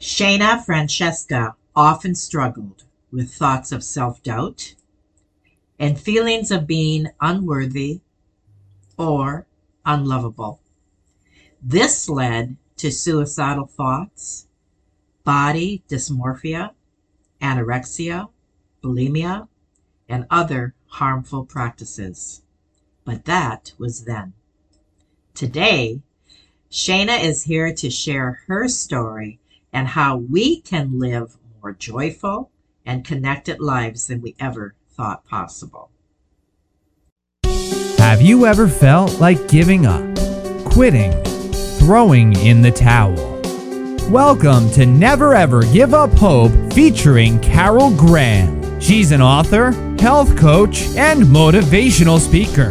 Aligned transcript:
Shana 0.00 0.62
Francesca 0.64 1.56
often 1.74 2.14
struggled 2.14 2.84
with 3.10 3.32
thoughts 3.32 3.72
of 3.72 3.82
self-doubt 3.82 4.74
and 5.78 5.98
feelings 5.98 6.50
of 6.50 6.66
being 6.66 7.08
unworthy 7.20 8.00
or 8.98 9.46
unlovable. 9.86 10.60
This 11.62 12.08
led 12.08 12.56
to 12.76 12.90
suicidal 12.90 13.66
thoughts, 13.66 14.46
body 15.24 15.82
dysmorphia, 15.88 16.72
anorexia, 17.40 18.28
bulimia, 18.82 19.48
and 20.08 20.26
other 20.30 20.74
harmful 20.88 21.44
practices. 21.44 22.42
But 23.04 23.24
that 23.24 23.72
was 23.78 24.04
then. 24.04 24.34
Today, 25.34 26.02
Shana 26.70 27.22
is 27.22 27.44
here 27.44 27.72
to 27.74 27.90
share 27.90 28.42
her 28.46 28.68
story 28.68 29.40
and 29.72 29.88
how 29.88 30.16
we 30.16 30.60
can 30.60 30.98
live 30.98 31.36
more 31.62 31.72
joyful 31.72 32.50
and 32.84 33.04
connected 33.04 33.60
lives 33.60 34.06
than 34.06 34.20
we 34.20 34.34
ever 34.38 34.74
thought 34.88 35.24
possible. 35.24 35.90
Have 37.98 38.22
you 38.22 38.46
ever 38.46 38.68
felt 38.68 39.20
like 39.20 39.48
giving 39.48 39.84
up, 39.84 40.04
quitting, 40.64 41.12
throwing 41.78 42.34
in 42.36 42.62
the 42.62 42.70
towel? 42.70 43.14
Welcome 44.10 44.70
to 44.70 44.86
Never 44.86 45.34
Ever 45.34 45.62
Give 45.72 45.92
Up 45.92 46.12
Hope 46.12 46.52
featuring 46.72 47.40
Carol 47.40 47.90
Graham. 47.90 48.80
She's 48.80 49.10
an 49.10 49.20
author, 49.20 49.72
health 49.98 50.36
coach, 50.36 50.82
and 50.96 51.24
motivational 51.24 52.20
speaker. 52.20 52.70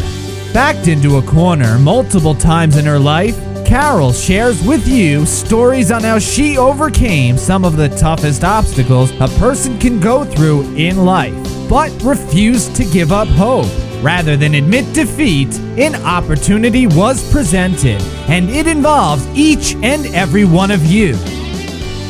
Backed 0.53 0.87
into 0.87 1.17
a 1.17 1.21
corner 1.23 1.77
multiple 1.77 2.35
times 2.35 2.77
in 2.77 2.85
her 2.85 2.99
life, 2.99 3.37
Carol 3.65 4.13
shares 4.13 4.65
with 4.65 4.87
you 4.87 5.25
stories 5.25 5.91
on 5.91 6.03
how 6.03 6.19
she 6.19 6.55
overcame 6.57 7.35
some 7.35 7.65
of 7.65 7.75
the 7.75 7.89
toughest 7.89 8.43
obstacles 8.43 9.11
a 9.19 9.27
person 9.39 9.79
can 9.79 9.99
go 9.99 10.23
through 10.23 10.61
in 10.75 11.03
life, 11.03 11.33
but 11.67 11.91
refused 12.03 12.75
to 12.75 12.85
give 12.85 13.11
up 13.11 13.27
hope. 13.29 13.65
Rather 14.03 14.37
than 14.37 14.53
admit 14.53 14.93
defeat, 14.93 15.51
an 15.79 15.95
opportunity 16.05 16.85
was 16.85 17.29
presented, 17.31 17.99
and 18.29 18.49
it 18.51 18.67
involves 18.67 19.27
each 19.29 19.73
and 19.77 20.05
every 20.13 20.45
one 20.45 20.69
of 20.69 20.85
you. 20.85 21.15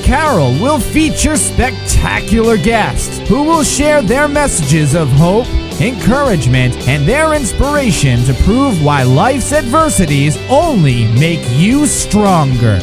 Carol 0.04 0.52
will 0.62 0.80
feature 0.80 1.38
spectacular 1.38 2.58
guests 2.58 3.18
who 3.30 3.44
will 3.44 3.64
share 3.64 4.02
their 4.02 4.28
messages 4.28 4.94
of 4.94 5.08
hope 5.14 5.48
encouragement, 5.82 6.76
and 6.88 7.08
their 7.08 7.34
inspiration 7.34 8.24
to 8.24 8.34
prove 8.44 8.84
why 8.84 9.04
life's 9.04 9.54
adversities 9.54 10.38
only 10.50 11.06
make 11.20 11.46
you 11.52 11.86
stronger. 11.86 12.80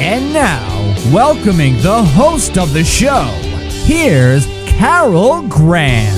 And 0.00 0.32
now, 0.32 0.94
welcoming 1.12 1.76
the 1.82 2.02
host 2.02 2.58
of 2.58 2.72
the 2.72 2.84
show, 2.84 3.24
here's 3.84 4.46
Carol 4.66 5.42
Graham. 5.48 6.14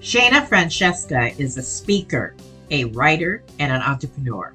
Shana 0.00 0.46
Francesca 0.46 1.32
is 1.36 1.58
a 1.58 1.62
speaker, 1.62 2.34
a 2.70 2.84
writer, 2.84 3.42
and 3.58 3.72
an 3.72 3.82
entrepreneur. 3.82 4.54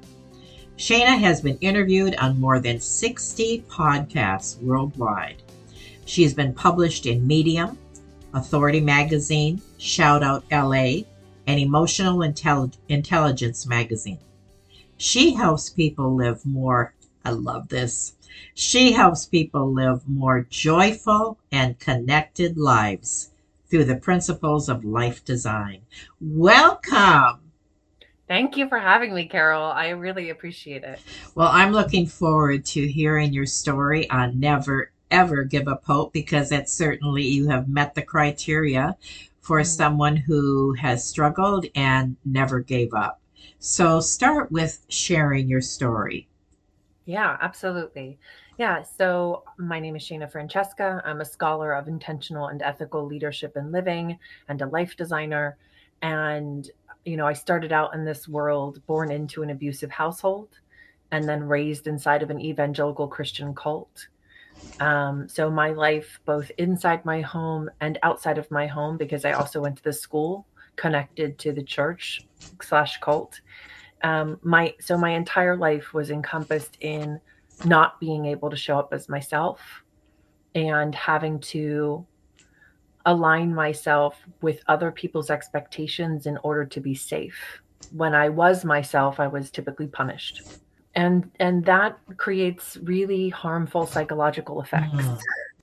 Shana 0.76 1.18
has 1.18 1.40
been 1.40 1.58
interviewed 1.58 2.16
on 2.16 2.40
more 2.40 2.58
than 2.58 2.80
60 2.80 3.64
podcasts 3.68 4.60
worldwide. 4.60 5.42
She 6.06 6.22
has 6.24 6.34
been 6.34 6.52
published 6.52 7.06
in 7.06 7.26
Medium, 7.26 7.78
Authority 8.34 8.80
Magazine, 8.80 9.62
Shoutout 9.78 10.42
LA, 10.50 11.06
and 11.46 11.60
Emotional 11.60 12.18
Intellig- 12.18 12.76
Intelligence 12.88 13.66
Magazine. 13.66 14.18
She 14.96 15.34
helps 15.34 15.70
people 15.70 16.14
live 16.14 16.44
more, 16.44 16.94
I 17.24 17.30
love 17.30 17.68
this. 17.68 18.14
She 18.54 18.92
helps 18.92 19.26
people 19.26 19.72
live 19.72 20.08
more 20.08 20.46
joyful 20.50 21.38
and 21.52 21.78
connected 21.78 22.58
lives 22.58 23.30
through 23.68 23.84
the 23.84 23.96
principles 23.96 24.68
of 24.68 24.84
life 24.84 25.24
design. 25.24 25.82
Welcome. 26.20 27.40
Thank 28.26 28.56
you 28.56 28.68
for 28.68 28.78
having 28.78 29.14
me, 29.14 29.26
Carol. 29.26 29.64
I 29.64 29.90
really 29.90 30.30
appreciate 30.30 30.82
it. 30.82 30.98
Well, 31.34 31.48
I'm 31.48 31.72
looking 31.72 32.06
forward 32.06 32.64
to 32.66 32.86
hearing 32.86 33.32
your 33.32 33.46
story 33.46 34.08
on 34.08 34.40
Never 34.40 34.90
ever 35.14 35.44
give 35.44 35.68
up 35.68 35.84
hope 35.84 36.12
because 36.12 36.48
that 36.50 36.68
certainly 36.68 37.22
you 37.22 37.48
have 37.48 37.68
met 37.68 37.94
the 37.94 38.02
criteria 38.02 38.96
for 39.40 39.60
mm. 39.60 39.66
someone 39.66 40.16
who 40.16 40.74
has 40.74 41.06
struggled 41.06 41.66
and 41.76 42.16
never 42.24 42.58
gave 42.58 42.92
up. 42.92 43.20
So 43.60 44.00
start 44.00 44.50
with 44.50 44.84
sharing 44.88 45.48
your 45.48 45.60
story. 45.60 46.26
Yeah, 47.06 47.36
absolutely. 47.40 48.18
Yeah, 48.58 48.82
so 48.82 49.44
my 49.56 49.78
name 49.78 49.94
is 49.94 50.02
Shana 50.02 50.30
Francesca. 50.30 51.00
I'm 51.04 51.20
a 51.20 51.24
scholar 51.24 51.72
of 51.72 51.86
intentional 51.86 52.48
and 52.48 52.60
ethical 52.60 53.06
leadership 53.06 53.54
and 53.54 53.70
living 53.70 54.18
and 54.48 54.60
a 54.62 54.66
life 54.66 54.96
designer. 54.96 55.56
And, 56.02 56.68
you 57.04 57.16
know, 57.16 57.26
I 57.26 57.34
started 57.34 57.72
out 57.72 57.94
in 57.94 58.04
this 58.04 58.26
world 58.26 58.84
born 58.86 59.12
into 59.12 59.42
an 59.42 59.50
abusive 59.50 59.90
household 59.90 60.48
and 61.12 61.28
then 61.28 61.44
raised 61.44 61.86
inside 61.86 62.22
of 62.22 62.30
an 62.30 62.40
evangelical 62.40 63.06
Christian 63.06 63.54
cult. 63.54 64.08
Um, 64.80 65.28
so 65.28 65.50
my 65.50 65.70
life, 65.70 66.20
both 66.24 66.50
inside 66.58 67.04
my 67.04 67.20
home 67.20 67.70
and 67.80 67.98
outside 68.02 68.38
of 68.38 68.50
my 68.50 68.66
home, 68.66 68.96
because 68.96 69.24
I 69.24 69.32
also 69.32 69.60
went 69.60 69.76
to 69.76 69.84
the 69.84 69.92
school 69.92 70.46
connected 70.76 71.38
to 71.38 71.52
the 71.52 71.62
church 71.62 72.26
slash 72.60 72.98
cult. 73.00 73.40
Um, 74.02 74.38
my 74.42 74.74
so 74.80 74.98
my 74.98 75.10
entire 75.10 75.56
life 75.56 75.94
was 75.94 76.10
encompassed 76.10 76.76
in 76.80 77.20
not 77.64 78.00
being 78.00 78.26
able 78.26 78.50
to 78.50 78.56
show 78.56 78.78
up 78.78 78.92
as 78.92 79.08
myself 79.08 79.60
and 80.54 80.94
having 80.94 81.38
to 81.40 82.04
align 83.06 83.54
myself 83.54 84.16
with 84.40 84.60
other 84.66 84.90
people's 84.90 85.30
expectations 85.30 86.26
in 86.26 86.38
order 86.38 86.64
to 86.64 86.80
be 86.80 86.94
safe. 86.94 87.62
When 87.92 88.14
I 88.14 88.28
was 88.28 88.64
myself, 88.64 89.20
I 89.20 89.26
was 89.26 89.50
typically 89.50 89.86
punished 89.86 90.42
and 90.96 91.30
and 91.40 91.64
that 91.64 91.98
creates 92.16 92.76
really 92.82 93.28
harmful 93.28 93.86
psychological 93.86 94.60
effects 94.62 94.94
mm. 94.94 95.20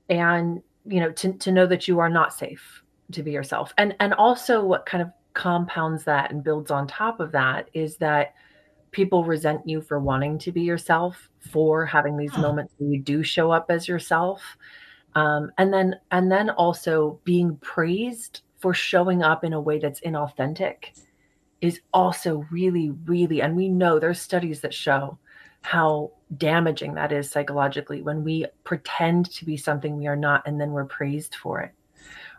and 0.10 0.62
you 0.86 1.00
know 1.00 1.12
to, 1.12 1.34
to 1.34 1.52
know 1.52 1.66
that 1.66 1.88
you 1.88 2.00
are 2.00 2.10
not 2.10 2.34
safe 2.34 2.84
to 3.12 3.24
be 3.24 3.32
yourself 3.32 3.74
and 3.78 3.96
and 4.00 4.14
also 4.14 4.64
what 4.64 4.86
kind 4.86 5.02
of 5.02 5.12
compounds 5.34 6.04
that 6.04 6.32
and 6.32 6.44
builds 6.44 6.72
on 6.72 6.88
top 6.88 7.20
of 7.20 7.32
that 7.32 7.70
is 7.74 7.98
that 7.98 8.34
people 8.92 9.24
resent 9.24 9.62
you 9.66 9.80
for 9.80 10.00
wanting 10.00 10.38
to 10.38 10.52
be 10.52 10.62
yourself 10.62 11.30
for 11.40 11.86
having 11.86 12.18
these 12.18 12.32
mm. 12.34 12.42
moments 12.42 12.74
where 12.78 12.92
you 12.92 13.00
do 13.00 13.24
show 13.24 13.52
up 13.52 13.68
as 13.70 13.88
yourself 13.88 14.58
um, 15.16 15.52
and 15.58 15.74
then 15.74 15.96
and 16.12 16.32
then 16.32 16.50
also 16.50 17.20
being 17.24 17.56
praised 17.58 18.42
for 18.60 18.74
showing 18.74 19.24
up 19.24 19.44
in 19.44 19.54
a 19.54 19.60
way 19.60 19.80
that's 19.80 20.02
inauthentic 20.02 20.92
is 21.62 21.80
also 21.94 22.46
really, 22.52 22.92
really, 23.06 23.42
and 23.42 23.56
we 23.56 23.70
know 23.70 24.00
there's 24.00 24.20
studies 24.20 24.62
that 24.62 24.74
show 24.74 25.18
how 25.62 26.12
damaging 26.38 26.96
that 26.96 27.12
is 27.12 27.30
psychologically 27.30 28.02
when 28.02 28.24
we 28.24 28.46
pretend 28.64 29.30
to 29.32 29.46
be 29.46 29.56
something 29.56 29.96
we 29.96 30.08
are 30.08 30.16
not 30.16 30.42
and 30.48 30.60
then 30.60 30.72
we're 30.72 30.86
praised 30.86 31.36
for 31.36 31.62
it. 31.62 31.72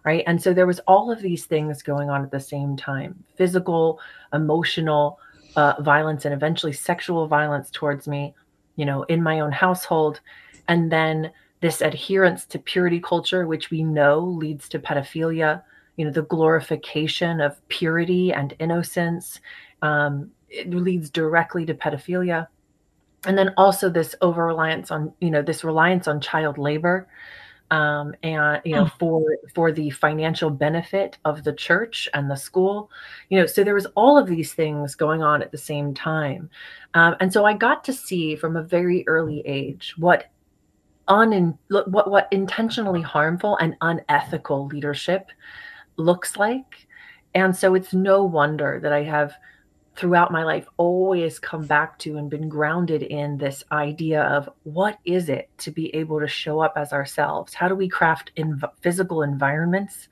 Right. 0.04 0.24
And 0.26 0.42
so 0.42 0.52
there 0.52 0.66
was 0.66 0.80
all 0.80 1.12
of 1.12 1.22
these 1.22 1.44
things 1.44 1.82
going 1.82 2.10
on 2.10 2.24
at 2.24 2.32
the 2.32 2.40
same 2.40 2.76
time 2.76 3.22
physical, 3.36 4.00
emotional 4.32 5.20
uh, 5.54 5.74
violence, 5.80 6.24
and 6.24 6.34
eventually 6.34 6.72
sexual 6.72 7.28
violence 7.28 7.70
towards 7.70 8.08
me, 8.08 8.34
you 8.74 8.84
know, 8.84 9.04
in 9.04 9.22
my 9.22 9.38
own 9.38 9.52
household. 9.52 10.20
And 10.66 10.90
then 10.90 11.30
this 11.60 11.80
adherence 11.80 12.44
to 12.46 12.58
purity 12.58 12.98
culture, 12.98 13.46
which 13.46 13.70
we 13.70 13.84
know 13.84 14.18
leads 14.18 14.68
to 14.70 14.80
pedophilia, 14.80 15.62
you 15.96 16.04
know 16.04 16.10
the 16.10 16.22
glorification 16.22 17.40
of 17.40 17.56
purity 17.68 18.32
and 18.32 18.54
innocence 18.58 19.40
um, 19.82 20.30
it 20.52 20.70
leads 20.70 21.10
directly 21.10 21.66
to 21.66 21.74
pedophilia. 21.74 22.46
And 23.24 23.38
then 23.38 23.54
also 23.56 23.88
this 23.88 24.14
over 24.20 24.44
reliance 24.44 24.90
on 24.90 25.12
you 25.20 25.30
know 25.30 25.42
this 25.42 25.64
reliance 25.64 26.08
on 26.08 26.20
child 26.20 26.58
labor 26.58 27.08
um, 27.70 28.14
and 28.22 28.60
you 28.64 28.74
know 28.74 28.84
hmm. 28.84 28.98
for 28.98 29.22
for 29.54 29.72
the 29.72 29.90
financial 29.90 30.50
benefit 30.50 31.18
of 31.24 31.44
the 31.44 31.52
church 31.52 32.08
and 32.14 32.30
the 32.30 32.36
school. 32.36 32.90
You 33.28 33.40
know 33.40 33.46
so 33.46 33.62
there 33.62 33.74
was 33.74 33.86
all 33.94 34.18
of 34.18 34.26
these 34.26 34.54
things 34.54 34.94
going 34.94 35.22
on 35.22 35.40
at 35.40 35.52
the 35.52 35.58
same 35.58 35.94
time. 35.94 36.50
Um, 36.94 37.16
and 37.20 37.32
so 37.32 37.46
i 37.46 37.54
got 37.54 37.84
to 37.84 37.92
see 37.92 38.36
from 38.36 38.56
a 38.56 38.62
very 38.62 39.06
early 39.06 39.42
age 39.46 39.94
what 39.96 40.30
un 41.08 41.56
what 41.68 42.10
what 42.10 42.28
intentionally 42.32 43.02
harmful 43.02 43.56
and 43.58 43.76
unethical 43.80 44.66
leadership 44.66 45.30
looks 45.96 46.36
like. 46.36 46.86
And 47.34 47.56
so 47.56 47.74
it's 47.74 47.94
no 47.94 48.24
wonder 48.24 48.78
that 48.82 48.92
I 48.92 49.02
have 49.04 49.34
throughout 49.96 50.32
my 50.32 50.42
life 50.42 50.66
always 50.78 51.38
come 51.38 51.66
back 51.66 51.98
to 51.98 52.16
and 52.16 52.30
been 52.30 52.48
grounded 52.48 53.02
in 53.02 53.36
this 53.36 53.62
idea 53.72 54.22
of 54.22 54.48
what 54.62 54.98
is 55.04 55.28
it 55.28 55.50
to 55.58 55.70
be 55.70 55.94
able 55.94 56.18
to 56.18 56.26
show 56.26 56.60
up 56.60 56.72
as 56.76 56.92
ourselves? 56.92 57.52
How 57.52 57.68
do 57.68 57.74
we 57.74 57.88
craft 57.88 58.32
in 58.36 58.60
physical 58.80 59.22
environments 59.22 60.08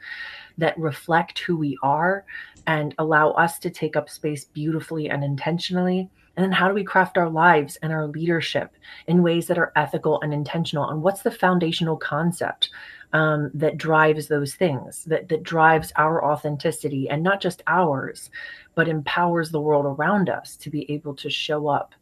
that 0.58 0.78
reflect 0.78 1.38
who 1.38 1.56
we 1.56 1.78
are 1.82 2.24
and 2.66 2.94
allow 2.98 3.30
us 3.32 3.58
to 3.60 3.70
take 3.70 3.96
up 3.96 4.10
space 4.10 4.44
beautifully 4.44 5.08
and 5.08 5.24
intentionally? 5.24 6.10
And 6.36 6.44
then 6.44 6.52
how 6.52 6.68
do 6.68 6.74
we 6.74 6.84
craft 6.84 7.18
our 7.18 7.28
lives 7.28 7.76
and 7.82 7.92
our 7.92 8.06
leadership 8.06 8.74
in 9.06 9.22
ways 9.22 9.46
that 9.46 9.58
are 9.58 9.72
ethical 9.76 10.20
and 10.20 10.32
intentional? 10.32 10.88
And 10.88 11.02
what's 11.02 11.22
the 11.22 11.30
foundational 11.30 11.96
concept 11.96 12.70
um, 13.12 13.50
that 13.54 13.76
drives 13.76 14.28
those 14.28 14.54
things, 14.54 15.04
that, 15.04 15.28
that 15.28 15.42
drives 15.42 15.92
our 15.96 16.24
authenticity 16.24 17.08
and 17.08 17.22
not 17.22 17.40
just 17.40 17.62
ours, 17.66 18.30
but 18.74 18.88
empowers 18.88 19.50
the 19.50 19.60
world 19.60 19.86
around 19.86 20.28
us 20.28 20.56
to 20.56 20.70
be 20.70 20.90
able 20.90 21.14
to 21.16 21.30
show 21.30 21.68
up 21.68 21.94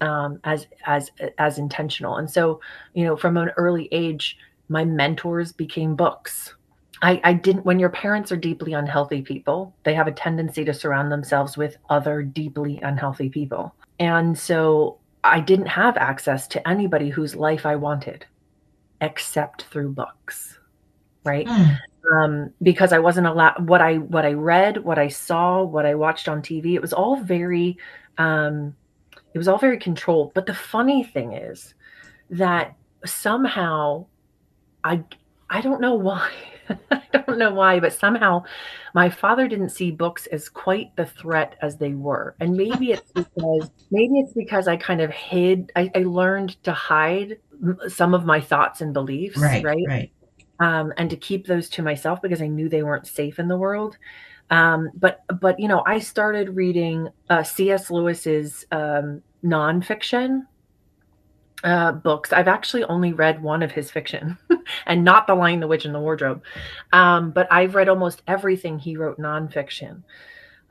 um, 0.00 0.40
as 0.44 0.66
as 0.86 1.10
as 1.38 1.58
intentional. 1.58 2.16
And 2.16 2.30
so, 2.30 2.60
you 2.94 3.04
know, 3.04 3.16
from 3.16 3.36
an 3.36 3.50
early 3.56 3.88
age, 3.92 4.36
my 4.68 4.84
mentors 4.84 5.52
became 5.52 5.96
books. 5.96 6.54
I, 7.02 7.20
I 7.24 7.32
didn't. 7.34 7.64
When 7.64 7.78
your 7.78 7.90
parents 7.90 8.32
are 8.32 8.36
deeply 8.36 8.72
unhealthy 8.72 9.22
people, 9.22 9.74
they 9.84 9.94
have 9.94 10.06
a 10.06 10.12
tendency 10.12 10.64
to 10.64 10.72
surround 10.72 11.12
themselves 11.12 11.56
with 11.56 11.76
other 11.90 12.22
deeply 12.22 12.80
unhealthy 12.82 13.28
people, 13.28 13.74
and 13.98 14.38
so 14.38 14.98
I 15.22 15.40
didn't 15.40 15.66
have 15.66 15.96
access 15.96 16.46
to 16.48 16.68
anybody 16.68 17.08
whose 17.08 17.34
life 17.34 17.66
I 17.66 17.76
wanted, 17.76 18.26
except 19.04 19.62
through 19.64 19.92
books, 19.92 20.58
right? 21.24 21.46
Mm. 21.46 21.78
Um, 22.12 22.50
because 22.62 22.92
I 22.92 22.98
wasn't 22.98 23.26
allowed. 23.26 23.68
What 23.68 23.80
I 23.80 23.96
what 23.96 24.24
I 24.24 24.32
read, 24.32 24.78
what 24.84 24.98
I 24.98 25.08
saw, 25.08 25.62
what 25.62 25.86
I 25.86 25.94
watched 25.94 26.28
on 26.28 26.42
TV, 26.42 26.74
it 26.74 26.82
was 26.82 26.92
all 26.92 27.16
very 27.16 27.78
um, 28.18 28.74
it 29.32 29.38
was 29.38 29.48
all 29.48 29.58
very 29.58 29.78
controlled. 29.78 30.34
But 30.34 30.46
the 30.46 30.54
funny 30.54 31.02
thing 31.02 31.32
is 31.32 31.74
that 32.30 32.74
somehow 33.04 34.06
I 34.82 35.04
I 35.50 35.60
don't 35.60 35.80
know 35.80 35.94
why. 35.94 36.30
I 36.90 37.02
don't 37.12 37.38
know 37.38 37.52
why, 37.52 37.78
but 37.80 37.92
somehow 37.92 38.44
my 38.94 39.10
father 39.10 39.48
didn't 39.48 39.68
see 39.68 39.90
books 39.90 40.26
as 40.26 40.48
quite 40.48 40.94
the 40.96 41.06
threat 41.06 41.56
as 41.60 41.76
they 41.76 41.92
were. 41.94 42.34
And 42.40 42.56
maybe 42.56 42.92
it's 42.92 43.12
because 43.12 43.70
maybe 43.90 44.20
it's 44.20 44.32
because 44.32 44.66
I 44.68 44.76
kind 44.76 45.00
of 45.00 45.10
hid 45.10 45.72
I, 45.76 45.90
I 45.94 46.00
learned 46.00 46.62
to 46.64 46.72
hide 46.72 47.38
some 47.88 48.14
of 48.14 48.24
my 48.24 48.40
thoughts 48.40 48.80
and 48.80 48.92
beliefs, 48.92 49.38
right? 49.38 49.64
Right. 49.64 49.84
right. 49.88 50.12
Um, 50.60 50.92
and 50.96 51.10
to 51.10 51.16
keep 51.16 51.46
those 51.46 51.68
to 51.70 51.82
myself 51.82 52.22
because 52.22 52.40
I 52.40 52.46
knew 52.46 52.68
they 52.68 52.82
weren't 52.82 53.06
safe 53.06 53.38
in 53.38 53.48
the 53.48 53.56
world. 53.56 53.98
Um, 54.50 54.90
but 54.94 55.22
but 55.40 55.58
you 55.58 55.68
know, 55.68 55.82
I 55.86 55.98
started 55.98 56.56
reading 56.56 57.08
uh, 57.30 57.42
C.S. 57.42 57.90
Lewis's 57.90 58.64
um, 58.70 59.22
nonfiction 59.44 60.42
uh, 61.64 61.92
books. 61.92 62.32
I've 62.32 62.48
actually 62.48 62.84
only 62.84 63.12
read 63.12 63.42
one 63.42 63.62
of 63.62 63.72
his 63.72 63.90
fiction, 63.90 64.36
and 64.86 65.02
not 65.02 65.26
The 65.26 65.34
Lion, 65.34 65.60
the 65.60 65.66
Witch, 65.66 65.86
and 65.86 65.94
the 65.94 66.00
Wardrobe. 66.00 66.42
Um, 66.92 67.30
but 67.30 67.48
I've 67.50 67.74
read 67.74 67.88
almost 67.88 68.22
everything 68.26 68.78
he 68.78 68.96
wrote 68.96 69.18
nonfiction, 69.18 70.02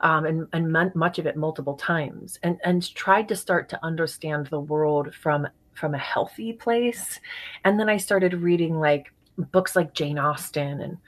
um, 0.00 0.24
and 0.24 0.46
and 0.52 0.94
much 0.94 1.18
of 1.18 1.26
it 1.26 1.36
multiple 1.36 1.74
times, 1.74 2.38
and 2.42 2.58
and 2.64 2.94
tried 2.94 3.28
to 3.28 3.36
start 3.36 3.68
to 3.70 3.84
understand 3.84 4.46
the 4.46 4.60
world 4.60 5.12
from 5.14 5.48
from 5.74 5.94
a 5.94 5.98
healthy 5.98 6.52
place. 6.52 7.20
And 7.64 7.78
then 7.78 7.88
I 7.88 7.96
started 7.96 8.34
reading 8.34 8.78
like 8.78 9.12
books 9.36 9.76
like 9.76 9.94
Jane 9.94 10.18
Austen 10.18 10.80
and 10.80 10.98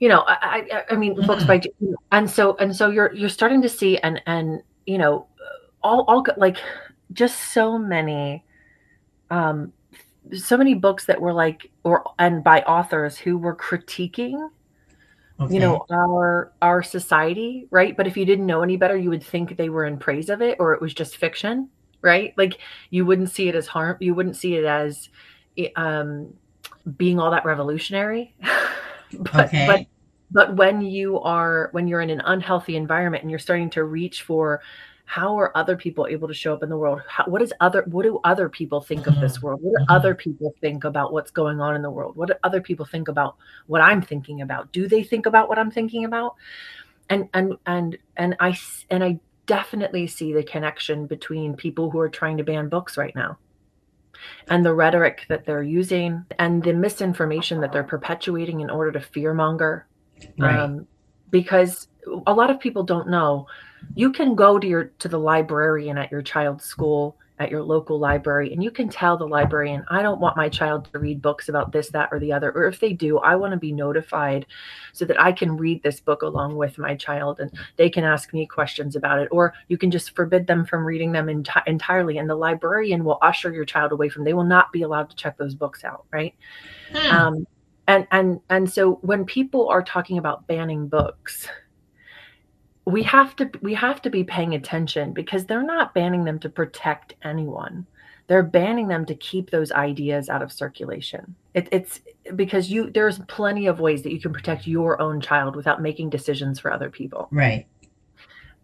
you 0.00 0.08
know 0.08 0.24
i 0.26 0.66
i, 0.70 0.82
I 0.90 0.96
mean 0.96 1.16
mm. 1.16 1.26
books 1.26 1.44
by 1.44 1.60
and 2.12 2.28
so 2.28 2.56
and 2.58 2.74
so 2.74 2.90
you're 2.90 3.14
you're 3.14 3.28
starting 3.28 3.62
to 3.62 3.68
see 3.68 3.98
and 3.98 4.20
and 4.26 4.62
you 4.86 4.98
know 4.98 5.26
all 5.82 6.04
all 6.08 6.24
like 6.36 6.58
just 7.12 7.52
so 7.52 7.78
many 7.78 8.44
um 9.30 9.72
so 10.32 10.56
many 10.56 10.74
books 10.74 11.06
that 11.06 11.20
were 11.20 11.32
like 11.32 11.70
or 11.84 12.04
and 12.18 12.42
by 12.42 12.60
authors 12.62 13.16
who 13.16 13.38
were 13.38 13.54
critiquing 13.54 14.50
okay. 15.40 15.54
you 15.54 15.60
know 15.60 15.84
our 15.90 16.52
our 16.60 16.82
society 16.82 17.66
right 17.70 17.96
but 17.96 18.06
if 18.06 18.16
you 18.16 18.24
didn't 18.24 18.46
know 18.46 18.62
any 18.62 18.76
better 18.76 18.96
you 18.96 19.10
would 19.10 19.22
think 19.22 19.56
they 19.56 19.68
were 19.68 19.84
in 19.84 19.98
praise 19.98 20.28
of 20.28 20.42
it 20.42 20.56
or 20.58 20.72
it 20.72 20.80
was 20.80 20.94
just 20.94 21.16
fiction 21.16 21.68
right 22.04 22.34
like 22.36 22.58
you 22.90 23.04
wouldn't 23.04 23.30
see 23.30 23.48
it 23.48 23.54
as 23.54 23.66
harm 23.66 23.96
you 23.98 24.14
wouldn't 24.14 24.36
see 24.36 24.54
it 24.54 24.64
as 24.64 25.08
um 25.74 26.32
being 26.96 27.18
all 27.18 27.30
that 27.30 27.44
revolutionary 27.44 28.34
but, 29.18 29.46
okay. 29.46 29.66
but 29.66 29.86
but 30.30 30.56
when 30.56 30.82
you 30.82 31.18
are 31.20 31.70
when 31.72 31.88
you're 31.88 32.00
in 32.00 32.10
an 32.10 32.20
unhealthy 32.26 32.76
environment 32.76 33.22
and 33.22 33.30
you're 33.30 33.38
starting 33.38 33.70
to 33.70 33.84
reach 33.84 34.22
for 34.22 34.60
how 35.06 35.38
are 35.38 35.56
other 35.56 35.76
people 35.76 36.06
able 36.08 36.26
to 36.26 36.34
show 36.34 36.54
up 36.54 36.62
in 36.62 36.68
the 36.68 36.76
world 36.76 37.00
how, 37.08 37.24
what 37.24 37.42
is 37.42 37.52
other 37.60 37.84
what 37.88 38.02
do 38.02 38.20
other 38.24 38.48
people 38.48 38.80
think 38.80 39.06
of 39.06 39.18
this 39.20 39.36
mm-hmm. 39.36 39.46
world 39.46 39.60
what 39.62 39.78
do 39.78 39.84
mm-hmm. 39.84 39.92
other 39.92 40.14
people 40.14 40.54
think 40.60 40.84
about 40.84 41.12
what's 41.12 41.30
going 41.30 41.60
on 41.60 41.74
in 41.74 41.82
the 41.82 41.90
world 41.90 42.16
what 42.16 42.28
do 42.28 42.34
other 42.42 42.60
people 42.60 42.84
think 42.84 43.08
about 43.08 43.36
what 43.66 43.80
i'm 43.80 44.02
thinking 44.02 44.40
about 44.40 44.70
do 44.72 44.88
they 44.88 45.02
think 45.02 45.26
about 45.26 45.48
what 45.48 45.58
i'm 45.58 45.70
thinking 45.70 46.04
about 46.04 46.34
and 47.10 47.28
and 47.34 47.54
and 47.66 47.98
and 48.16 48.34
i 48.40 48.56
and 48.90 49.04
i 49.04 49.18
definitely 49.46 50.06
see 50.06 50.32
the 50.32 50.42
connection 50.42 51.06
between 51.06 51.54
people 51.54 51.90
who 51.90 51.98
are 51.98 52.08
trying 52.08 52.36
to 52.36 52.44
ban 52.44 52.68
books 52.68 52.96
right 52.96 53.14
now 53.14 53.38
and 54.48 54.64
the 54.64 54.72
rhetoric 54.72 55.26
that 55.28 55.44
they're 55.44 55.62
using 55.62 56.24
and 56.38 56.62
the 56.62 56.72
misinformation 56.72 57.60
that 57.60 57.72
they're 57.72 57.82
perpetuating 57.82 58.60
in 58.60 58.70
order 58.70 58.92
to 58.92 59.00
fearmonger 59.00 59.82
right. 60.38 60.56
um, 60.56 60.86
because 61.30 61.88
a 62.26 62.32
lot 62.32 62.50
of 62.50 62.60
people 62.60 62.82
don't 62.82 63.08
know 63.08 63.46
you 63.94 64.12
can 64.12 64.34
go 64.34 64.58
to 64.58 64.66
your 64.66 64.84
to 64.98 65.08
the 65.08 65.18
librarian 65.18 65.98
at 65.98 66.10
your 66.10 66.22
child's 66.22 66.64
school 66.64 67.16
at 67.44 67.50
your 67.50 67.62
local 67.62 67.98
library 67.98 68.52
and 68.52 68.64
you 68.64 68.70
can 68.70 68.88
tell 68.88 69.16
the 69.16 69.26
librarian 69.26 69.84
i 69.88 70.02
don't 70.02 70.20
want 70.20 70.36
my 70.36 70.48
child 70.48 70.88
to 70.90 70.98
read 70.98 71.22
books 71.22 71.48
about 71.48 71.70
this 71.70 71.88
that 71.90 72.08
or 72.10 72.18
the 72.18 72.32
other 72.32 72.50
or 72.52 72.66
if 72.66 72.80
they 72.80 72.92
do 72.92 73.18
i 73.18 73.36
want 73.36 73.52
to 73.52 73.56
be 73.56 73.70
notified 73.70 74.46
so 74.92 75.04
that 75.04 75.20
i 75.20 75.30
can 75.30 75.56
read 75.56 75.82
this 75.82 76.00
book 76.00 76.22
along 76.22 76.56
with 76.56 76.78
my 76.78 76.94
child 76.94 77.38
and 77.38 77.52
they 77.76 77.88
can 77.88 78.02
ask 78.02 78.32
me 78.32 78.46
questions 78.46 78.96
about 78.96 79.20
it 79.20 79.28
or 79.30 79.52
you 79.68 79.78
can 79.78 79.90
just 79.90 80.16
forbid 80.16 80.46
them 80.46 80.64
from 80.64 80.84
reading 80.84 81.12
them 81.12 81.26
enti- 81.26 81.66
entirely 81.66 82.18
and 82.18 82.28
the 82.28 82.34
librarian 82.34 83.04
will 83.04 83.18
usher 83.22 83.52
your 83.52 83.64
child 83.64 83.92
away 83.92 84.08
from 84.08 84.24
they 84.24 84.34
will 84.34 84.42
not 84.42 84.72
be 84.72 84.82
allowed 84.82 85.08
to 85.10 85.16
check 85.16 85.36
those 85.36 85.54
books 85.54 85.84
out 85.84 86.04
right 86.10 86.34
hmm. 86.90 87.14
um, 87.14 87.46
and 87.86 88.06
and 88.10 88.40
and 88.48 88.70
so 88.70 88.94
when 89.02 89.24
people 89.24 89.68
are 89.68 89.82
talking 89.82 90.18
about 90.18 90.46
banning 90.46 90.88
books 90.88 91.48
we 92.86 93.02
have 93.02 93.34
to 93.36 93.50
we 93.62 93.74
have 93.74 94.02
to 94.02 94.10
be 94.10 94.24
paying 94.24 94.54
attention 94.54 95.12
because 95.12 95.46
they're 95.46 95.62
not 95.62 95.94
banning 95.94 96.24
them 96.24 96.38
to 96.40 96.48
protect 96.48 97.14
anyone. 97.22 97.86
They're 98.26 98.42
banning 98.42 98.88
them 98.88 99.04
to 99.06 99.14
keep 99.14 99.50
those 99.50 99.70
ideas 99.72 100.28
out 100.28 100.42
of 100.42 100.52
circulation. 100.52 101.34
It, 101.54 101.68
it's 101.72 102.00
because 102.36 102.70
you 102.70 102.90
there's 102.90 103.18
plenty 103.20 103.66
of 103.66 103.80
ways 103.80 104.02
that 104.02 104.12
you 104.12 104.20
can 104.20 104.32
protect 104.32 104.66
your 104.66 105.00
own 105.00 105.20
child 105.20 105.56
without 105.56 105.82
making 105.82 106.10
decisions 106.10 106.58
for 106.58 106.72
other 106.72 106.90
people. 106.90 107.28
Right. 107.30 107.66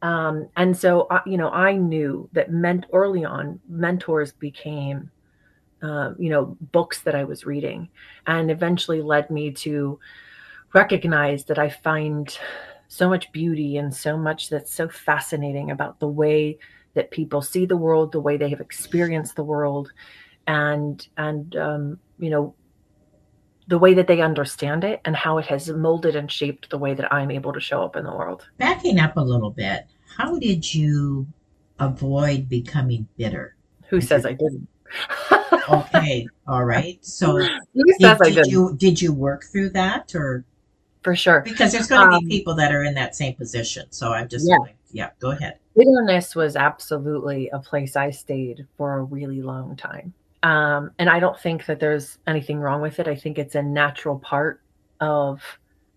Um, 0.02 0.48
and 0.56 0.76
so 0.76 1.02
uh, 1.10 1.20
you 1.26 1.36
know 1.36 1.50
i 1.50 1.76
knew 1.76 2.26
that 2.32 2.50
meant 2.50 2.86
early 2.94 3.22
on 3.26 3.60
mentors 3.68 4.32
became 4.32 5.10
uh, 5.82 6.12
you 6.18 6.30
know 6.30 6.56
books 6.72 7.02
that 7.02 7.14
i 7.14 7.22
was 7.22 7.44
reading 7.44 7.86
and 8.26 8.50
eventually 8.50 9.02
led 9.02 9.30
me 9.30 9.50
to 9.50 9.98
recognize 10.72 11.44
that 11.44 11.58
i 11.58 11.68
find 11.68 12.38
so 12.90 13.08
much 13.08 13.30
beauty 13.30 13.76
and 13.76 13.94
so 13.94 14.18
much 14.18 14.50
that's 14.50 14.74
so 14.74 14.88
fascinating 14.88 15.70
about 15.70 16.00
the 16.00 16.08
way 16.08 16.58
that 16.94 17.12
people 17.12 17.40
see 17.40 17.64
the 17.64 17.76
world, 17.76 18.10
the 18.10 18.20
way 18.20 18.36
they 18.36 18.50
have 18.50 18.60
experienced 18.60 19.36
the 19.36 19.44
world, 19.44 19.92
and 20.48 21.06
and 21.16 21.54
um, 21.54 21.98
you 22.18 22.30
know 22.30 22.54
the 23.68 23.78
way 23.78 23.94
that 23.94 24.08
they 24.08 24.20
understand 24.20 24.82
it 24.82 25.00
and 25.04 25.14
how 25.14 25.38
it 25.38 25.46
has 25.46 25.70
molded 25.70 26.16
and 26.16 26.32
shaped 26.32 26.68
the 26.70 26.78
way 26.78 26.92
that 26.92 27.12
I'm 27.12 27.30
able 27.30 27.52
to 27.52 27.60
show 27.60 27.84
up 27.84 27.94
in 27.94 28.02
the 28.02 28.10
world. 28.10 28.48
Backing 28.58 28.98
up 28.98 29.16
a 29.16 29.20
little 29.20 29.52
bit, 29.52 29.86
how 30.16 30.36
did 30.40 30.74
you 30.74 31.28
avoid 31.78 32.48
becoming 32.48 33.06
bitter? 33.16 33.54
Who 33.88 34.00
says 34.00 34.26
I 34.26 34.32
didn't? 34.32 34.66
okay, 35.68 36.26
all 36.48 36.64
right. 36.64 36.98
So 37.04 37.36
Who 37.74 37.84
did, 37.84 38.00
says 38.00 38.20
I 38.20 38.30
did 38.30 38.46
you 38.46 38.74
did 38.76 39.00
you 39.00 39.12
work 39.12 39.44
through 39.44 39.70
that 39.70 40.12
or 40.16 40.44
for 41.02 41.16
sure. 41.16 41.40
Because 41.40 41.72
there's 41.72 41.86
going 41.86 42.08
to 42.08 42.16
um, 42.16 42.24
be 42.24 42.38
people 42.38 42.54
that 42.54 42.72
are 42.72 42.84
in 42.84 42.94
that 42.94 43.14
same 43.14 43.34
position. 43.34 43.86
So 43.90 44.12
I'm 44.12 44.28
just, 44.28 44.48
yeah, 44.48 44.58
yeah 44.92 45.10
go 45.18 45.30
ahead. 45.30 45.58
Bitterness 45.76 46.34
was 46.34 46.56
absolutely 46.56 47.48
a 47.50 47.58
place 47.58 47.96
I 47.96 48.10
stayed 48.10 48.66
for 48.76 48.98
a 48.98 49.02
really 49.02 49.42
long 49.42 49.76
time. 49.76 50.12
Um, 50.42 50.90
and 50.98 51.08
I 51.08 51.20
don't 51.20 51.38
think 51.38 51.66
that 51.66 51.80
there's 51.80 52.18
anything 52.26 52.58
wrong 52.58 52.80
with 52.80 52.98
it. 52.98 53.08
I 53.08 53.14
think 53.14 53.38
it's 53.38 53.54
a 53.54 53.62
natural 53.62 54.18
part 54.18 54.62
of 55.00 55.42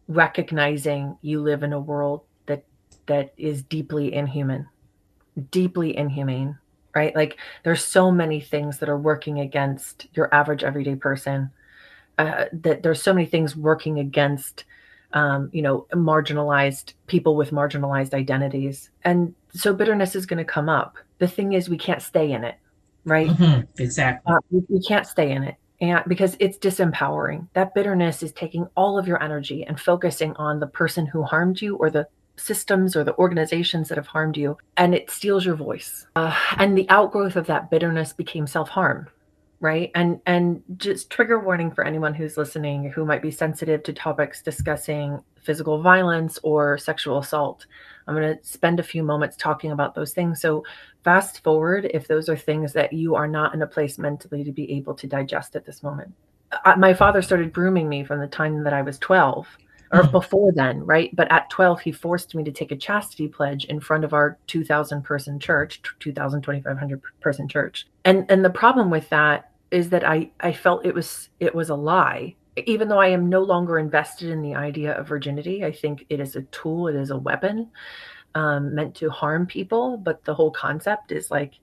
recognizing 0.07 1.17
you 1.21 1.41
live 1.41 1.63
in 1.63 1.73
a 1.73 1.79
world 1.79 2.21
that 2.45 2.65
that 3.05 3.33
is 3.37 3.63
deeply 3.63 4.13
inhuman, 4.13 4.67
deeply 5.49 5.95
inhumane, 5.95 6.57
right? 6.93 7.15
Like 7.15 7.37
there's 7.63 7.83
so 7.83 8.11
many 8.11 8.41
things 8.41 8.79
that 8.79 8.89
are 8.89 8.97
working 8.97 9.39
against 9.39 10.07
your 10.13 10.33
average 10.33 10.63
everyday 10.63 10.95
person. 10.95 11.49
Uh, 12.19 12.45
that 12.53 12.83
there's 12.83 13.01
so 13.01 13.11
many 13.11 13.25
things 13.25 13.55
working 13.55 13.97
against 13.97 14.65
um, 15.13 15.49
you 15.53 15.61
know, 15.61 15.87
marginalized 15.93 16.93
people 17.07 17.35
with 17.35 17.51
marginalized 17.51 18.13
identities. 18.13 18.89
And 19.03 19.33
so 19.53 19.73
bitterness 19.73 20.15
is 20.15 20.25
going 20.25 20.39
to 20.39 20.45
come 20.45 20.69
up. 20.69 20.97
The 21.19 21.27
thing 21.27 21.53
is, 21.53 21.69
we 21.69 21.77
can't 21.77 22.01
stay 22.01 22.31
in 22.31 22.43
it, 22.43 22.55
right? 23.05 23.29
Mm-hmm. 23.29 23.81
Exactly. 23.81 24.33
Uh, 24.33 24.39
we, 24.49 24.63
we 24.69 24.81
can't 24.81 25.07
stay 25.07 25.31
in 25.31 25.43
it. 25.43 25.55
And 25.81 26.01
because 26.07 26.37
it's 26.39 26.57
disempowering, 26.57 27.47
that 27.53 27.73
bitterness 27.73 28.23
is 28.23 28.31
taking 28.31 28.67
all 28.75 28.97
of 28.97 29.07
your 29.07 29.21
energy 29.21 29.63
and 29.65 29.79
focusing 29.79 30.35
on 30.37 30.59
the 30.59 30.67
person 30.67 31.05
who 31.05 31.23
harmed 31.23 31.61
you 31.61 31.75
or 31.75 31.89
the 31.89 32.07
systems 32.35 32.95
or 32.95 33.03
the 33.03 33.15
organizations 33.17 33.89
that 33.89 33.97
have 33.97 34.07
harmed 34.07 34.35
you 34.35 34.57
and 34.77 34.95
it 34.95 35.09
steals 35.11 35.45
your 35.45 35.55
voice 35.55 36.07
uh, 36.15 36.35
and 36.57 36.77
the 36.77 36.89
outgrowth 36.89 37.35
of 37.35 37.45
that 37.45 37.69
bitterness 37.69 38.11
became 38.11 38.47
self-harm 38.47 39.07
right 39.63 39.91
and 39.95 40.19
and 40.25 40.61
just 40.75 41.09
trigger 41.09 41.39
warning 41.39 41.71
for 41.71 41.85
anyone 41.85 42.13
who's 42.13 42.35
listening 42.37 42.89
who 42.89 43.05
might 43.05 43.21
be 43.21 43.31
sensitive 43.31 43.81
to 43.81 43.93
topics 43.93 44.41
discussing 44.41 45.23
physical 45.41 45.81
violence 45.81 46.37
or 46.43 46.77
sexual 46.77 47.19
assault 47.19 47.65
i'm 48.05 48.13
going 48.13 48.37
to 48.37 48.43
spend 48.45 48.79
a 48.79 48.83
few 48.83 49.01
moments 49.01 49.37
talking 49.37 49.71
about 49.71 49.95
those 49.95 50.13
things 50.13 50.41
so 50.41 50.63
fast 51.05 51.41
forward 51.43 51.89
if 51.93 52.09
those 52.09 52.27
are 52.27 52.35
things 52.35 52.73
that 52.73 52.91
you 52.91 53.15
are 53.15 53.27
not 53.27 53.53
in 53.55 53.61
a 53.61 53.67
place 53.67 53.97
mentally 53.97 54.43
to 54.43 54.51
be 54.51 54.69
able 54.69 54.93
to 54.93 55.07
digest 55.07 55.55
at 55.55 55.65
this 55.65 55.81
moment 55.81 56.13
I, 56.65 56.75
my 56.75 56.93
father 56.93 57.21
started 57.21 57.53
grooming 57.53 57.87
me 57.87 58.03
from 58.03 58.19
the 58.19 58.27
time 58.27 58.65
that 58.65 58.73
i 58.73 58.81
was 58.81 58.99
12 58.99 59.47
or 59.93 60.01
mm-hmm. 60.01 60.11
before 60.11 60.51
then, 60.51 60.83
right? 60.87 61.15
But 61.15 61.31
at 61.31 61.51
12, 61.51 61.81
he 61.81 61.91
forced 61.91 62.33
me 62.33 62.43
to 62.45 62.51
take 62.51 62.71
a 62.71 62.75
chastity 62.75 63.27
pledge 63.27 63.65
in 63.65 63.79
front 63.79 64.03
of 64.03 64.11
our 64.11 64.39
2,000 64.47 65.03
person 65.03 65.39
church, 65.39 65.83
2,000, 65.99 66.41
2,500 66.41 67.01
person 67.21 67.47
church. 67.47 67.85
And 68.03 68.25
and 68.27 68.43
the 68.43 68.49
problem 68.49 68.89
with 68.89 69.07
that 69.09 69.51
is 69.73 69.89
that 69.89 70.07
I 70.07 70.29
I 70.39 70.53
felt 70.53 70.85
it 70.85 70.93
was 70.93 71.29
it 71.39 71.53
was 71.53 71.69
a 71.69 71.75
lie. 71.75 72.35
Even 72.67 72.87
though 72.87 72.99
I 72.99 73.07
am 73.07 73.29
no 73.29 73.41
longer 73.41 73.79
invested 73.79 74.29
in 74.29 74.43
the 74.43 74.53
idea 74.53 74.93
of 74.93 75.07
virginity, 75.07 75.65
I 75.65 75.71
think 75.71 76.05
it 76.09 76.19
is 76.19 76.35
a 76.35 76.43
tool, 76.43 76.87
it 76.87 76.95
is 76.95 77.09
a 77.09 77.17
weapon 77.17 77.71
um, 78.35 78.75
meant 78.75 78.93
to 78.95 79.09
harm 79.09 79.47
people. 79.47 79.97
But 79.97 80.23
the 80.23 80.35
whole 80.35 80.51
concept 80.51 81.11
is 81.11 81.31
like 81.31 81.55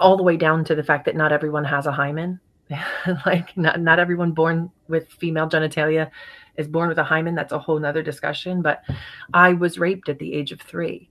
all 0.00 0.16
the 0.16 0.24
way 0.24 0.36
down 0.36 0.64
to 0.64 0.74
the 0.74 0.82
fact 0.82 1.04
that 1.04 1.14
not 1.14 1.32
everyone 1.32 1.64
has 1.64 1.86
a 1.86 1.92
hymen. 1.92 2.40
like 3.26 3.56
not, 3.56 3.80
not 3.80 4.00
everyone 4.00 4.32
born 4.32 4.70
with 4.88 5.08
female 5.08 5.48
genitalia 5.48 6.10
is 6.56 6.66
born 6.66 6.88
with 6.88 6.98
a 6.98 7.04
hymen. 7.04 7.36
That's 7.36 7.52
a 7.52 7.58
whole 7.58 7.78
nother 7.78 8.02
discussion. 8.02 8.60
But 8.60 8.82
I 9.32 9.52
was 9.52 9.78
raped 9.78 10.08
at 10.08 10.18
the 10.18 10.34
age 10.34 10.50
of 10.50 10.60
three. 10.60 11.08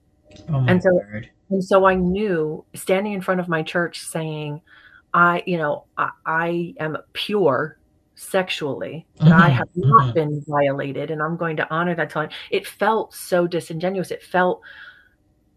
Oh 0.49 0.65
and 0.67 0.83
so 0.83 0.93
word. 0.93 1.29
and 1.49 1.63
so 1.63 1.85
I 1.85 1.95
knew 1.95 2.65
standing 2.75 3.13
in 3.13 3.21
front 3.21 3.39
of 3.39 3.47
my 3.47 3.63
church 3.63 4.01
saying, 4.01 4.61
I, 5.17 5.41
you 5.47 5.57
know, 5.57 5.85
I, 5.97 6.11
I 6.27 6.73
am 6.79 6.95
pure 7.13 7.79
sexually 8.13 9.07
that 9.17 9.25
mm-hmm. 9.25 9.41
I 9.41 9.49
have 9.49 9.69
not 9.73 10.03
mm-hmm. 10.03 10.13
been 10.13 10.45
violated 10.47 11.09
and 11.09 11.23
I'm 11.23 11.37
going 11.37 11.57
to 11.57 11.67
honor 11.73 11.95
that 11.95 12.11
time. 12.11 12.29
It 12.51 12.67
felt 12.67 13.15
so 13.15 13.47
disingenuous. 13.47 14.11
It 14.11 14.21
felt 14.21 14.61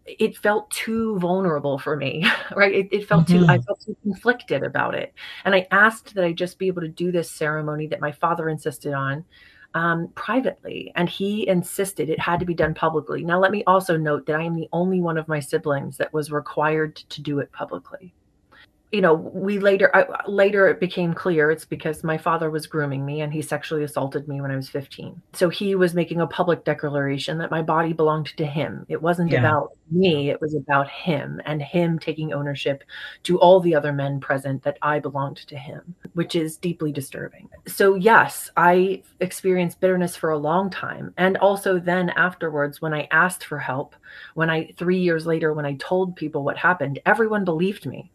it 0.07 0.35
felt 0.35 0.71
too 0.71 1.19
vulnerable 1.19 1.77
for 1.77 1.95
me, 1.95 2.25
right? 2.55 2.73
It, 2.73 2.87
it 2.91 3.07
felt 3.07 3.27
mm-hmm. 3.27 3.45
too 3.45 3.51
I 3.51 3.59
felt 3.59 3.81
too 3.81 3.95
conflicted 4.01 4.63
about 4.63 4.95
it. 4.95 5.13
And 5.45 5.53
I 5.53 5.67
asked 5.69 6.15
that 6.15 6.25
I 6.25 6.31
just 6.31 6.57
be 6.57 6.65
able 6.65 6.81
to 6.81 6.87
do 6.87 7.11
this 7.11 7.29
ceremony 7.29 7.85
that 7.87 8.01
my 8.01 8.11
father 8.11 8.49
insisted 8.49 8.93
on 8.93 9.23
um, 9.75 10.09
privately, 10.15 10.91
and 10.95 11.07
he 11.07 11.47
insisted 11.47 12.09
it 12.09 12.19
had 12.19 12.39
to 12.39 12.47
be 12.47 12.55
done 12.55 12.73
publicly. 12.73 13.23
Now, 13.23 13.39
let 13.39 13.51
me 13.51 13.63
also 13.65 13.95
note 13.95 14.25
that 14.25 14.35
I 14.35 14.43
am 14.43 14.55
the 14.55 14.67
only 14.73 15.01
one 15.01 15.19
of 15.19 15.27
my 15.27 15.39
siblings 15.39 15.97
that 15.97 16.11
was 16.11 16.31
required 16.31 16.95
to 16.95 17.21
do 17.21 17.39
it 17.39 17.51
publicly 17.53 18.13
you 18.91 18.99
know, 18.99 19.13
we 19.13 19.57
later 19.57 19.89
I, 19.95 20.05
later 20.27 20.67
it 20.67 20.79
became 20.79 21.13
clear 21.13 21.49
it's 21.49 21.63
because 21.63 22.03
my 22.03 22.17
father 22.17 22.51
was 22.51 22.67
grooming 22.67 23.05
me 23.05 23.21
and 23.21 23.31
he 23.31 23.41
sexually 23.41 23.83
assaulted 23.83 24.27
me 24.27 24.41
when 24.41 24.51
I 24.51 24.57
was 24.57 24.67
15. 24.67 25.21
So 25.33 25.47
he 25.47 25.75
was 25.75 25.93
making 25.93 26.19
a 26.19 26.27
public 26.27 26.65
declaration 26.65 27.37
that 27.37 27.51
my 27.51 27.61
body 27.61 27.93
belonged 27.93 28.35
to 28.35 28.45
him. 28.45 28.85
It 28.89 29.01
wasn't 29.01 29.31
yeah. 29.31 29.39
about 29.39 29.77
me, 29.89 30.29
it 30.29 30.41
was 30.41 30.55
about 30.55 30.89
him 30.89 31.41
and 31.45 31.61
him 31.61 31.99
taking 31.99 32.33
ownership 32.33 32.83
to 33.23 33.39
all 33.39 33.61
the 33.61 33.73
other 33.73 33.93
men 33.93 34.19
present 34.19 34.61
that 34.63 34.77
I 34.81 34.99
belonged 34.99 35.37
to 35.37 35.57
him, 35.57 35.95
which 36.13 36.35
is 36.35 36.57
deeply 36.57 36.91
disturbing. 36.91 37.47
So 37.67 37.95
yes, 37.95 38.51
I 38.57 39.03
experienced 39.21 39.79
bitterness 39.79 40.17
for 40.17 40.31
a 40.31 40.37
long 40.37 40.69
time 40.69 41.13
and 41.17 41.37
also 41.37 41.79
then 41.79 42.09
afterwards 42.11 42.81
when 42.81 42.93
I 42.93 43.07
asked 43.11 43.45
for 43.45 43.57
help, 43.57 43.95
when 44.33 44.49
I 44.49 44.73
3 44.77 44.97
years 44.97 45.25
later 45.25 45.53
when 45.53 45.65
I 45.65 45.75
told 45.75 46.17
people 46.17 46.43
what 46.43 46.57
happened, 46.57 46.99
everyone 47.05 47.45
believed 47.45 47.85
me 47.85 48.11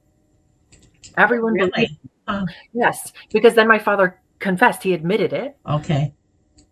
Everyone 1.17 1.55
really? 1.55 1.71
believed. 1.71 1.99
Oh. 2.29 2.47
Yes, 2.73 3.13
because 3.33 3.55
then 3.55 3.69
my 3.69 3.79
father 3.79 4.21
confessed. 4.39 4.83
He 4.83 4.95
admitted 4.95 5.33
it. 5.33 5.57
Okay. 5.67 6.13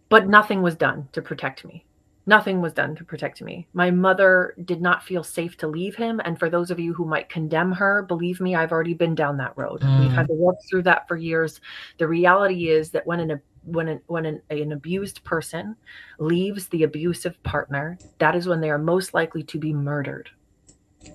But 0.08 0.28
nothing 0.28 0.62
was 0.62 0.76
done 0.76 1.08
to 1.12 1.22
protect 1.22 1.64
me. 1.64 1.86
Nothing 2.26 2.62
was 2.62 2.72
done 2.72 2.96
to 2.96 3.04
protect 3.04 3.42
me. 3.42 3.68
My 3.74 3.90
mother 3.90 4.54
did 4.64 4.80
not 4.80 5.02
feel 5.02 5.22
safe 5.22 5.58
to 5.58 5.68
leave 5.68 5.94
him. 5.94 6.20
And 6.24 6.38
for 6.38 6.48
those 6.48 6.70
of 6.70 6.80
you 6.80 6.94
who 6.94 7.04
might 7.04 7.28
condemn 7.28 7.70
her, 7.72 8.02
believe 8.02 8.40
me, 8.40 8.54
I've 8.54 8.72
already 8.72 8.94
been 8.94 9.14
down 9.14 9.36
that 9.38 9.52
road. 9.56 9.82
Mm. 9.82 10.00
We've 10.00 10.10
had 10.10 10.28
to 10.28 10.34
work 10.34 10.56
through 10.68 10.82
that 10.84 11.06
for 11.06 11.16
years. 11.16 11.60
The 11.98 12.08
reality 12.08 12.70
is 12.70 12.90
that 12.90 13.06
when 13.06 13.20
an 13.20 13.40
when 13.64 13.88
an, 13.88 14.00
when 14.06 14.26
an, 14.26 14.42
an 14.50 14.72
abused 14.72 15.24
person 15.24 15.74
leaves 16.18 16.66
the 16.68 16.82
abusive 16.82 17.42
partner, 17.42 17.98
that 18.18 18.34
is 18.34 18.46
when 18.46 18.60
they 18.60 18.70
are 18.70 18.78
most 18.78 19.14
likely 19.14 19.42
to 19.44 19.58
be 19.58 19.72
murdered. 19.72 20.30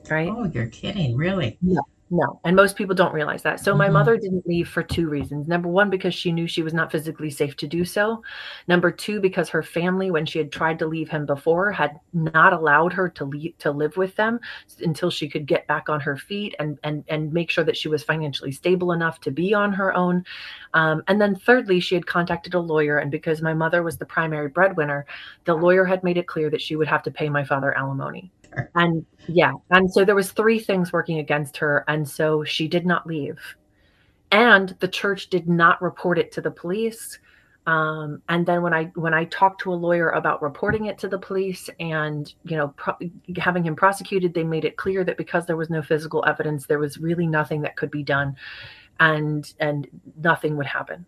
Right? 0.10 0.30
Oh, 0.30 0.46
you're 0.46 0.68
kidding, 0.68 1.16
really? 1.16 1.58
Yeah. 1.62 1.80
No, 2.12 2.40
and 2.44 2.56
most 2.56 2.76
people 2.76 2.96
don't 2.96 3.14
realize 3.14 3.44
that. 3.44 3.60
So 3.60 3.72
mm-hmm. 3.72 3.78
my 3.78 3.90
mother 3.90 4.18
didn't 4.18 4.48
leave 4.48 4.68
for 4.68 4.82
two 4.82 5.10
reasons. 5.10 5.48
Number 5.48 5.70
one, 5.70 5.92
because 5.92 6.16
she 6.16 6.32
knew 6.32 6.48
she 6.48 6.64
was 6.64 6.74
not 6.74 6.92
physically 6.92 7.30
safe 7.30 7.56
to 7.58 7.68
do 7.68 7.86
so. 7.86 8.24
Number 8.68 8.92
two, 8.92 9.20
because 9.20 9.48
her 9.50 9.62
family, 9.62 10.10
when 10.10 10.26
she 10.26 10.40
had 10.40 10.52
tried 10.52 10.80
to 10.80 10.88
leave 10.88 11.08
him 11.08 11.28
before, 11.28 11.72
had 11.72 12.00
not 12.12 12.52
allowed 12.52 12.94
her 12.94 13.10
to 13.10 13.26
leave 13.26 13.56
to 13.60 13.70
live 13.70 13.96
with 13.96 14.16
them 14.16 14.40
until 14.80 15.12
she 15.12 15.30
could 15.30 15.46
get 15.46 15.68
back 15.68 15.88
on 15.88 16.00
her 16.00 16.18
feet 16.18 16.56
and 16.60 16.80
and 16.84 17.04
and 17.10 17.32
make 17.32 17.52
sure 17.52 17.64
that 17.64 17.78
she 17.78 17.90
was 17.90 18.04
financially 18.04 18.52
stable 18.52 18.92
enough 18.92 19.20
to 19.22 19.30
be 19.32 19.54
on 19.54 19.72
her 19.72 19.94
own. 19.94 20.26
Um, 20.74 21.04
and 21.08 21.22
then 21.22 21.36
thirdly, 21.36 21.80
she 21.80 21.94
had 21.94 22.08
contacted 22.08 22.56
a 22.56 22.60
lawyer, 22.60 22.98
and 22.98 23.12
because 23.12 23.44
my 23.44 23.54
mother 23.54 23.84
was 23.84 23.98
the 23.98 24.06
primary 24.06 24.50
breadwinner, 24.50 25.06
the 25.46 25.54
lawyer 25.54 25.86
had 25.86 26.04
made 26.04 26.18
it 26.18 26.28
clear 26.28 26.50
that 26.50 26.62
she 26.62 26.76
would 26.76 26.88
have 26.88 27.04
to 27.04 27.12
pay 27.12 27.30
my 27.30 27.44
father 27.44 27.78
alimony 27.78 28.32
and 28.76 29.06
yeah 29.28 29.54
and 29.72 29.92
so 29.92 30.04
there 30.04 30.16
was 30.16 30.32
three 30.32 30.60
things 30.60 30.92
working 30.92 31.20
against 31.20 31.58
her 31.58 31.84
and 31.88 32.08
so 32.08 32.44
she 32.44 32.68
did 32.68 32.86
not 32.86 33.08
leave. 33.08 33.40
And 34.32 34.76
the 34.80 34.88
church 34.88 35.30
did 35.30 35.50
not 35.50 35.82
report 35.82 36.20
it 36.20 36.32
to 36.34 36.42
the 36.42 36.52
police. 36.52 37.18
Um, 37.66 38.22
and 38.30 38.46
then 38.46 38.62
when 38.62 38.74
i 38.74 38.86
when 38.96 39.14
i 39.14 39.26
talked 39.26 39.62
to 39.62 39.74
a 39.74 39.76
lawyer 39.76 40.10
about 40.12 40.42
reporting 40.42 40.86
it 40.86 40.98
to 41.00 41.08
the 41.08 41.20
police 41.20 41.70
and 41.80 42.34
you 42.44 42.58
know 42.58 42.70
pro- 42.70 42.98
having 43.38 43.64
him 43.64 43.76
prosecuted 43.76 44.34
they 44.34 44.44
made 44.44 44.66
it 44.66 44.78
clear 44.78 45.04
that 45.04 45.18
because 45.18 45.46
there 45.46 45.58
was 45.58 45.70
no 45.70 45.82
physical 45.82 46.24
evidence 46.26 46.66
there 46.66 46.80
was 46.80 46.98
really 46.98 47.28
nothing 47.28 47.62
that 47.62 47.76
could 47.76 47.92
be 47.92 48.04
done. 48.04 48.36
And 49.00 49.52
and 49.60 49.88
nothing 50.18 50.58
would 50.58 50.66
happen 50.68 51.06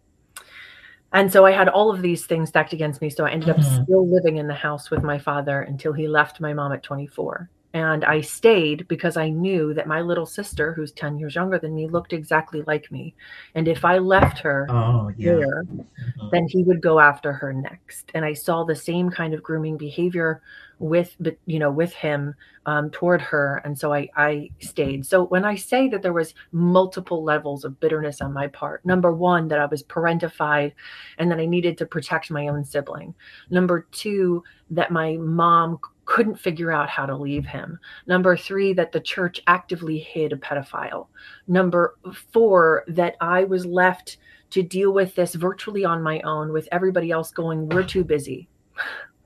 and 1.13 1.32
so 1.32 1.46
I 1.46 1.51
had 1.51 1.68
all 1.68 1.91
of 1.91 2.01
these 2.01 2.25
things 2.25 2.50
stacked 2.50 2.74
against 2.74 3.01
me. 3.01 3.10
So 3.10 3.25
I 3.25 3.32
ended 3.32 3.50
up 3.50 3.58
mm-hmm. 3.58 3.84
still 3.84 4.08
living 4.08 4.38
in 4.38 4.48
the 4.48 4.53
house 4.53 4.89
with 4.89 5.03
my 5.03 5.20
father 5.20 5.62
until 5.62 5.94
he 5.94 6.08
left 6.08 6.39
my 6.39 6.53
mom 6.53 6.72
at 6.72 6.84
24. 6.84 7.50
And 7.74 8.04
I 8.04 8.22
stayed 8.22 8.88
because 8.88 9.16
I 9.16 9.30
knew 9.30 9.74
that 9.74 9.88
my 9.88 10.01
little 10.01 10.25
sister, 10.25 10.74
who's 10.74 10.92
10 10.92 11.18
years 11.18 11.36
younger 11.36 11.58
than 11.58 11.74
me, 11.74 11.88
looked 11.88 12.12
exactly 12.12 12.63
like 12.68 12.92
me. 12.92 13.16
And 13.56 13.68
if 13.68 13.86
I 13.86 13.98
left 13.98 14.40
her 14.40 14.68
oh, 14.70 15.12
yeah. 15.16 15.34
there, 15.34 15.63
mm-hmm. 15.63 16.28
then 16.32 16.48
he 16.48 16.63
would 16.63 16.82
go 16.82 17.00
after 17.00 17.32
her 17.32 17.54
next. 17.54 18.12
And 18.13 18.25
I 18.25 18.34
saw 18.34 18.63
the 18.63 18.75
same 18.75 19.10
kind 19.10 19.34
of 19.34 19.42
grooming 19.42 19.78
behavior 19.78 20.42
with 20.82 21.16
you 21.46 21.60
know 21.60 21.70
with 21.70 21.94
him 21.94 22.34
um, 22.66 22.90
toward 22.90 23.22
her 23.22 23.62
and 23.63 23.78
so 23.78 23.94
I, 23.94 24.10
I 24.16 24.50
stayed 24.60 25.06
so 25.06 25.25
when 25.25 25.46
i 25.46 25.56
say 25.56 25.88
that 25.90 26.01
there 26.01 26.12
was 26.12 26.34
multiple 26.51 27.24
levels 27.24 27.63
of 27.63 27.80
bitterness 27.80 28.20
on 28.20 28.34
my 28.34 28.48
part 28.48 28.84
number 28.84 29.12
one 29.12 29.48
that 29.50 29.60
i 29.60 29.66
was 29.66 29.84
parentified 29.84 30.74
and 31.20 31.30
that 31.30 31.40
i 31.40 31.46
needed 31.46 31.78
to 31.78 31.86
protect 31.86 32.32
my 32.32 32.48
own 32.48 32.66
sibling 32.66 33.13
number 33.51 33.88
two 33.92 34.44
that 34.72 34.92
my 34.92 35.18
mom 35.18 35.80
couldn't 36.12 36.39
figure 36.39 36.72
out 36.72 36.89
how 36.89 37.06
to 37.06 37.15
leave 37.15 37.46
him. 37.46 37.80
Number 38.08 38.36
three, 38.36 38.74
that 38.74 38.91
the 38.91 39.00
church 39.00 39.41
actively 39.48 39.98
hid 39.98 40.34
a 40.34 40.38
pedophile. 40.38 41.08
Number 41.48 41.98
four, 42.13 42.84
that 42.88 43.15
I 43.22 43.46
was 43.46 43.65
left 43.65 44.18
to 44.51 44.62
deal 44.62 44.91
with 44.91 45.15
this 45.15 45.36
virtually 45.36 45.86
on 45.86 46.03
my 46.03 46.20
own 46.22 46.51
with 46.51 46.68
everybody 46.72 47.12
else 47.12 47.32
going, 47.32 47.70
we're 47.70 47.84
too 47.84 48.03
busy 48.03 48.50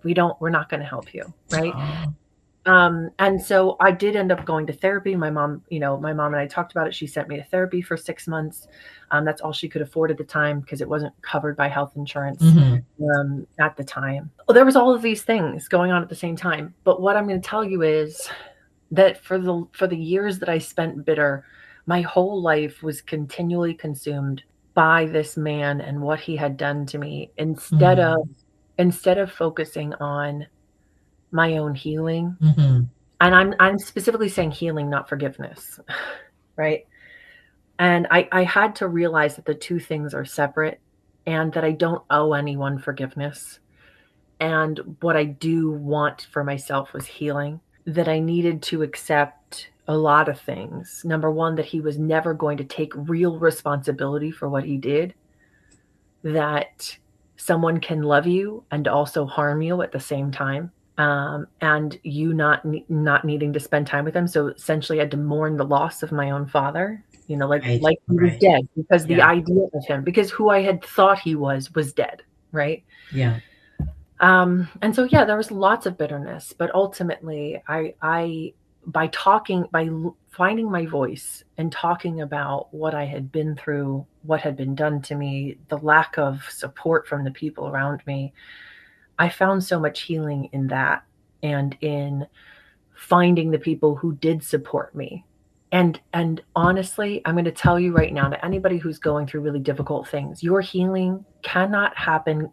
we 0.05 0.13
don't 0.13 0.39
we're 0.39 0.49
not 0.49 0.69
going 0.69 0.79
to 0.79 0.85
help 0.85 1.13
you 1.13 1.33
right 1.51 1.73
oh. 1.75 2.13
Um, 2.65 3.09
and 3.19 3.41
so 3.41 3.77
i 3.79 3.91
did 3.91 4.15
end 4.15 4.31
up 4.31 4.45
going 4.45 4.65
to 4.67 4.73
therapy. 4.73 5.15
My 5.15 5.29
mom 5.29 5.61
you 5.69 5.79
know 5.79 5.97
my 5.97 6.13
mom 6.13 6.33
and 6.33 6.41
i 6.41 6.47
talked 6.47 6.71
about 6.71 6.87
it. 6.87 6.95
She 6.95 7.07
sent 7.07 7.27
me 7.27 7.37
to 7.37 7.43
therapy 7.43 7.81
for 7.81 7.97
six 7.97 8.27
months. 8.27 8.67
Um, 9.11 9.23
that's 9.23 9.41
all 9.41 9.53
she 9.53 9.69
could 9.69 9.81
afford 9.81 10.11
at 10.11 10.17
the 10.17 10.23
time 10.23 10.59
because 10.61 10.81
it 10.81 10.89
wasn't 10.89 11.13
covered 11.21 11.55
by 11.55 11.67
health 11.67 11.93
insurance 11.95 12.41
mm-hmm. 12.41 13.03
um, 13.11 13.47
at 13.59 13.77
the 13.77 13.83
time. 13.83 14.31
Well, 14.47 14.55
there 14.55 14.65
was 14.65 14.75
all 14.75 14.93
of 14.93 15.01
these 15.01 15.21
things 15.21 15.67
going 15.67 15.91
on 15.91 16.01
at 16.01 16.09
the 16.09 16.15
same 16.15 16.35
time. 16.35 16.73
But 16.83 17.01
what 17.01 17.15
i'm 17.15 17.27
going 17.27 17.41
to 17.41 17.47
tell 17.47 17.63
you 17.63 17.81
is 17.81 18.29
that 18.91 19.23
for 19.23 19.37
the 19.37 19.65
for 19.71 19.87
the 19.87 19.97
years 19.97 20.39
that 20.39 20.49
i 20.49 20.57
spent 20.57 21.05
bitter 21.05 21.45
my 21.85 22.01
whole 22.01 22.41
life 22.41 22.81
was 22.81 23.01
continually 23.01 23.73
consumed 23.73 24.43
by 24.73 25.05
this 25.05 25.37
man 25.37 25.81
and 25.81 26.01
what 26.01 26.19
he 26.19 26.35
had 26.35 26.57
done 26.57 26.85
to 26.85 26.97
me 26.97 27.31
instead 27.37 27.97
mm-hmm. 27.97 28.21
of 28.21 28.29
instead 28.77 29.17
of 29.17 29.31
focusing 29.31 29.93
on 29.95 30.45
my 31.35 31.57
own 31.57 31.75
healing 31.75 32.35
mm-hmm. 32.41 32.83
and 33.21 33.35
i'm 33.35 33.53
i'm 33.59 33.77
specifically 33.77 34.29
saying 34.29 34.51
healing 34.51 34.89
not 34.89 35.09
forgiveness 35.09 35.79
right 36.55 36.87
and 37.79 38.07
i 38.09 38.27
i 38.31 38.43
had 38.43 38.75
to 38.75 38.87
realize 38.87 39.35
that 39.35 39.45
the 39.45 39.53
two 39.53 39.79
things 39.79 40.13
are 40.13 40.25
separate 40.25 40.79
and 41.27 41.51
that 41.53 41.63
i 41.63 41.71
don't 41.71 42.03
owe 42.09 42.33
anyone 42.33 42.79
forgiveness 42.79 43.59
and 44.39 44.97
what 45.01 45.15
I 45.15 45.25
do 45.25 45.71
want 45.71 46.27
for 46.31 46.43
myself 46.43 46.93
was 46.93 47.05
healing, 47.05 47.61
that 47.85 48.07
I 48.07 48.19
needed 48.19 48.61
to 48.63 48.83
accept 48.83 49.69
a 49.87 49.95
lot 49.95 50.27
of 50.27 50.39
things. 50.39 51.03
Number 51.05 51.31
one, 51.31 51.55
that 51.55 51.65
he 51.65 51.79
was 51.79 51.97
never 51.97 52.33
going 52.33 52.57
to 52.57 52.63
take 52.63 52.91
real 52.95 53.39
responsibility 53.39 54.31
for 54.31 54.49
what 54.49 54.65
he 54.65 54.77
did, 54.77 55.13
that 56.23 56.97
someone 57.37 57.79
can 57.79 58.01
love 58.01 58.25
you 58.25 58.63
and 58.71 58.87
also 58.87 59.25
harm 59.25 59.61
you 59.61 59.81
at 59.81 59.91
the 59.91 59.99
same 59.99 60.31
time. 60.31 60.71
Um, 60.97 61.47
and 61.61 61.99
you 62.03 62.33
not 62.33 62.65
not 62.89 63.25
needing 63.25 63.51
to 63.53 63.59
spend 63.59 63.85
time 63.87 64.05
with 64.05 64.13
them, 64.13 64.27
so 64.27 64.47
essentially, 64.47 64.99
I 64.99 65.03
had 65.03 65.11
to 65.11 65.17
mourn 65.17 65.57
the 65.57 65.65
loss 65.65 66.03
of 66.03 66.11
my 66.11 66.31
own 66.31 66.47
father. 66.47 67.03
You 67.27 67.37
know, 67.37 67.47
like 67.47 67.63
Right, 67.63 67.81
like 67.81 67.97
he 68.09 68.17
was 68.17 68.37
dead 68.37 68.67
because 68.77 69.05
the 69.05 69.21
idea 69.21 69.65
of 69.73 69.85
him, 69.85 70.03
because 70.03 70.29
who 70.31 70.49
I 70.49 70.61
had 70.61 70.83
thought 70.85 71.19
he 71.19 71.35
was, 71.35 71.73
was 71.73 71.91
dead. 71.91 72.21
Right 72.51 72.83
Yeah. 73.11 73.39
um 74.21 74.69
and 74.81 74.95
so 74.95 75.03
yeah 75.03 75.25
there 75.25 75.35
was 75.35 75.51
lots 75.51 75.85
of 75.85 75.97
bitterness 75.97 76.53
but 76.57 76.73
ultimately 76.73 77.61
i 77.67 77.93
i 78.01 78.53
by 78.85 79.07
talking 79.07 79.65
by 79.71 79.89
finding 80.29 80.71
my 80.71 80.85
voice 80.85 81.43
and 81.57 81.69
talking 81.71 82.21
about 82.21 82.73
what 82.73 82.95
i 82.95 83.03
had 83.03 83.29
been 83.31 83.55
through 83.57 84.05
what 84.23 84.39
had 84.39 84.55
been 84.55 84.73
done 84.73 85.01
to 85.01 85.15
me 85.15 85.57
the 85.67 85.77
lack 85.79 86.17
of 86.17 86.41
support 86.49 87.05
from 87.07 87.25
the 87.25 87.31
people 87.31 87.67
around 87.67 88.01
me 88.07 88.31
i 89.19 89.29
found 89.29 89.63
so 89.63 89.79
much 89.79 90.01
healing 90.01 90.49
in 90.51 90.67
that 90.67 91.03
and 91.43 91.77
in 91.81 92.25
finding 92.95 93.51
the 93.51 93.59
people 93.59 93.95
who 93.95 94.15
did 94.15 94.43
support 94.43 94.95
me. 94.95 95.25
And 95.71 95.99
and 96.13 96.41
honestly 96.55 97.21
i'm 97.25 97.33
going 97.33 97.43
to 97.45 97.51
tell 97.51 97.79
you 97.79 97.91
right 97.91 98.13
now 98.13 98.29
to 98.29 98.45
anybody 98.45 98.77
who's 98.77 98.99
going 98.99 99.25
through 99.25 99.41
really 99.41 99.59
difficult 99.59 100.07
things 100.07 100.43
your 100.43 100.61
healing 100.61 101.25
cannot 101.41 101.97
happen 101.97 102.51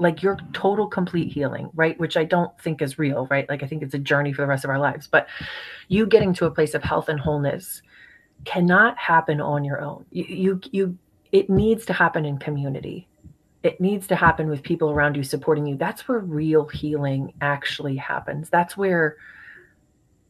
like 0.00 0.20
your 0.20 0.36
total 0.52 0.86
complete 0.88 1.32
healing 1.32 1.70
right? 1.74 1.98
Which 1.98 2.16
i 2.16 2.24
don't 2.24 2.52
think 2.60 2.82
is 2.82 2.98
real 2.98 3.28
right? 3.30 3.48
Like 3.48 3.62
i 3.62 3.66
think 3.66 3.82
it's 3.82 3.94
a 3.94 3.98
journey 3.98 4.32
for 4.32 4.42
the 4.42 4.48
rest 4.48 4.64
of 4.64 4.70
our 4.70 4.80
lives. 4.80 5.06
But 5.06 5.28
you 5.88 6.06
getting 6.06 6.34
to 6.34 6.46
a 6.46 6.50
place 6.50 6.74
of 6.74 6.82
health 6.82 7.08
and 7.08 7.20
wholeness 7.20 7.82
cannot 8.44 8.98
happen 8.98 9.40
on 9.40 9.64
your 9.64 9.80
own. 9.80 10.04
You 10.10 10.24
you, 10.24 10.60
you 10.72 10.98
it 11.32 11.48
needs 11.48 11.86
to 11.86 11.92
happen 11.92 12.24
in 12.26 12.36
community 12.36 13.08
it 13.62 13.80
needs 13.80 14.06
to 14.06 14.16
happen 14.16 14.48
with 14.48 14.62
people 14.62 14.90
around 14.90 15.16
you 15.16 15.22
supporting 15.22 15.66
you. 15.66 15.76
That's 15.76 16.08
where 16.08 16.20
real 16.20 16.66
healing 16.66 17.34
actually 17.40 17.96
happens. 17.96 18.48
That's 18.48 18.76
where 18.76 19.16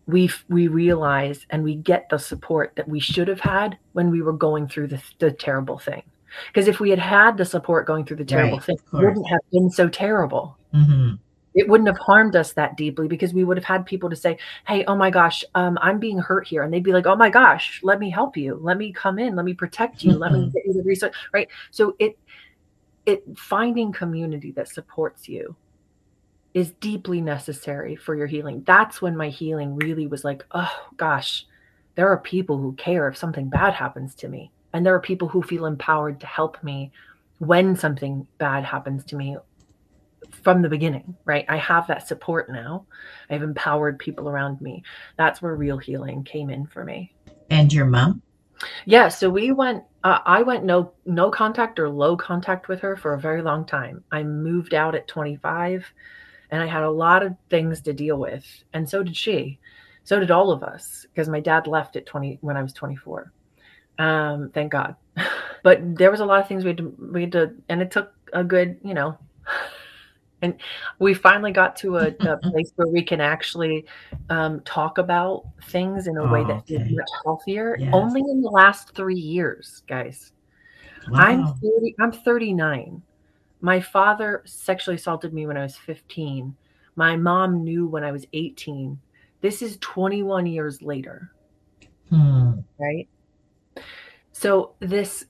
we 0.06 0.30
we 0.48 0.66
realize 0.66 1.46
and 1.50 1.62
we 1.62 1.76
get 1.76 2.08
the 2.08 2.18
support 2.18 2.72
that 2.76 2.88
we 2.88 2.98
should 2.98 3.28
have 3.28 3.40
had 3.40 3.78
when 3.92 4.10
we 4.10 4.22
were 4.22 4.32
going 4.32 4.68
through 4.68 4.88
the, 4.88 5.02
the 5.18 5.30
terrible 5.30 5.78
thing. 5.78 6.02
Because 6.48 6.68
if 6.68 6.80
we 6.80 6.90
had 6.90 6.98
had 6.98 7.36
the 7.36 7.44
support 7.44 7.86
going 7.86 8.04
through 8.04 8.16
the 8.16 8.24
terrible 8.24 8.58
Right, 8.58 8.64
thing 8.64 8.76
it 8.76 8.96
wouldn't 8.96 9.28
have 9.28 9.40
been 9.52 9.70
so 9.70 9.88
terrible. 9.88 10.58
Hmm 10.72 11.14
it 11.54 11.68
wouldn't 11.68 11.88
have 11.88 11.98
harmed 11.98 12.36
us 12.36 12.52
that 12.52 12.76
deeply 12.76 13.08
because 13.08 13.34
we 13.34 13.44
would 13.44 13.56
have 13.56 13.64
had 13.64 13.84
people 13.84 14.08
to 14.08 14.16
say 14.16 14.38
hey 14.66 14.84
oh 14.84 14.94
my 14.94 15.10
gosh 15.10 15.44
um, 15.54 15.78
i'm 15.82 15.98
being 15.98 16.18
hurt 16.18 16.46
here. 16.46 16.62
And 16.62 16.72
they'd 16.72 16.82
be 16.82 16.92
like 16.92 17.06
oh 17.06 17.16
my 17.16 17.30
gosh 17.30 17.80
let 17.82 17.98
me 17.98 18.10
help 18.10 18.36
you. 18.36 18.58
Let 18.60 18.78
me 18.78 18.92
come 18.92 19.18
in. 19.18 19.34
Let 19.36 19.44
me 19.44 19.54
protect 19.54 20.02
you. 20.04 20.12
Let 20.12 20.32
me 20.32 20.50
get 20.54 20.64
you 20.64 20.74
the 20.74 20.82
resource. 20.82 21.14
Right? 21.32 21.48
So 21.70 21.96
it 21.98 22.18
it 23.06 23.24
finding 23.36 23.92
community 23.92 24.50
that 24.52 24.68
supports 24.68 25.28
you 25.28 25.56
is 26.52 26.72
deeply 26.72 27.20
necessary 27.20 27.96
for 27.96 28.14
your 28.14 28.26
healing 28.26 28.62
that's 28.66 29.00
when 29.00 29.16
my 29.16 29.28
healing 29.28 29.76
really 29.76 30.06
was 30.06 30.24
like 30.24 30.44
oh 30.52 30.88
gosh 30.96 31.46
there 31.94 32.08
are 32.08 32.18
people 32.18 32.58
who 32.58 32.72
care 32.74 33.08
if 33.08 33.16
something 33.16 33.48
bad 33.48 33.72
happens 33.72 34.14
to 34.14 34.28
me 34.28 34.50
and 34.72 34.84
there 34.84 34.94
are 34.94 35.00
people 35.00 35.28
who 35.28 35.42
feel 35.42 35.66
empowered 35.66 36.20
to 36.20 36.26
help 36.26 36.62
me 36.62 36.90
when 37.38 37.74
something 37.74 38.26
bad 38.38 38.64
happens 38.64 39.04
to 39.06 39.16
me 39.16 39.36
from 40.42 40.62
the 40.62 40.68
beginning, 40.68 41.16
right? 41.24 41.44
I 41.48 41.56
have 41.56 41.86
that 41.88 42.06
support 42.06 42.50
now. 42.50 42.86
I've 43.28 43.42
empowered 43.42 43.98
people 43.98 44.28
around 44.28 44.60
me. 44.60 44.82
That's 45.16 45.42
where 45.42 45.54
real 45.54 45.78
healing 45.78 46.24
came 46.24 46.50
in 46.50 46.66
for 46.66 46.84
me. 46.84 47.14
And 47.48 47.72
your 47.72 47.86
mom? 47.86 48.22
Yeah, 48.84 49.08
so 49.08 49.30
we 49.30 49.52
went 49.52 49.84
uh, 50.02 50.20
I 50.24 50.42
went 50.42 50.64
no 50.64 50.92
no 51.04 51.30
contact 51.30 51.78
or 51.78 51.88
low 51.88 52.16
contact 52.16 52.68
with 52.68 52.80
her 52.80 52.96
for 52.96 53.14
a 53.14 53.20
very 53.20 53.42
long 53.42 53.64
time. 53.64 54.02
I 54.10 54.22
moved 54.22 54.74
out 54.74 54.94
at 54.94 55.08
25 55.08 55.86
and 56.50 56.62
I 56.62 56.66
had 56.66 56.82
a 56.82 56.90
lot 56.90 57.22
of 57.22 57.36
things 57.48 57.80
to 57.82 57.92
deal 57.92 58.16
with 58.16 58.44
and 58.72 58.88
so 58.88 59.02
did 59.02 59.16
she. 59.16 59.58
So 60.04 60.18
did 60.18 60.30
all 60.30 60.50
of 60.50 60.62
us 60.62 61.06
because 61.12 61.28
my 61.28 61.40
dad 61.40 61.66
left 61.66 61.96
at 61.96 62.06
20 62.06 62.38
when 62.40 62.56
I 62.56 62.62
was 62.62 62.72
24. 62.72 63.32
Um 63.98 64.50
thank 64.52 64.72
God. 64.72 64.96
But 65.62 65.98
there 65.98 66.10
was 66.10 66.20
a 66.20 66.24
lot 66.24 66.40
of 66.40 66.48
things 66.48 66.64
we 66.64 66.70
had 66.70 66.78
to 66.78 66.96
we 67.12 67.20
had 67.22 67.32
to 67.32 67.54
and 67.68 67.82
it 67.82 67.90
took 67.90 68.14
a 68.32 68.42
good, 68.42 68.78
you 68.82 68.94
know, 68.94 69.18
and 70.42 70.54
we 70.98 71.14
finally 71.14 71.52
got 71.52 71.76
to 71.76 71.96
a, 71.98 72.08
a 72.08 72.36
place 72.50 72.72
where 72.76 72.88
we 72.88 73.02
can 73.02 73.20
actually 73.20 73.84
um, 74.28 74.60
talk 74.60 74.98
about 74.98 75.44
things 75.64 76.06
in 76.06 76.16
a 76.16 76.26
way 76.26 76.42
Oh, 76.42 76.46
that 76.48 76.66
feels 76.66 76.82
okay. 76.82 76.94
much 76.94 77.10
healthier. 77.24 77.76
Yes. 77.78 77.90
Only 77.92 78.20
in 78.20 78.42
the 78.42 78.50
last 78.50 78.94
three 78.94 79.14
years, 79.18 79.82
guys. 79.86 80.32
I'm 81.14 81.46
30, 81.46 81.94
I'm 82.00 82.12
39. 82.12 83.02
My 83.62 83.80
father 83.80 84.42
sexually 84.46 84.96
assaulted 84.96 85.34
me 85.34 85.46
when 85.46 85.56
I 85.56 85.62
was 85.62 85.76
15. 85.76 86.56
My 86.96 87.16
mom 87.16 87.64
knew 87.64 87.86
when 87.86 88.04
I 88.04 88.12
was 88.12 88.26
18. 88.32 88.98
This 89.40 89.62
is 89.62 89.76
21 89.80 90.46
years 90.46 90.82
later 90.82 91.32
Hmm. 92.10 92.60
right? 92.78 93.08
So 94.32 94.74
this, 94.80 95.26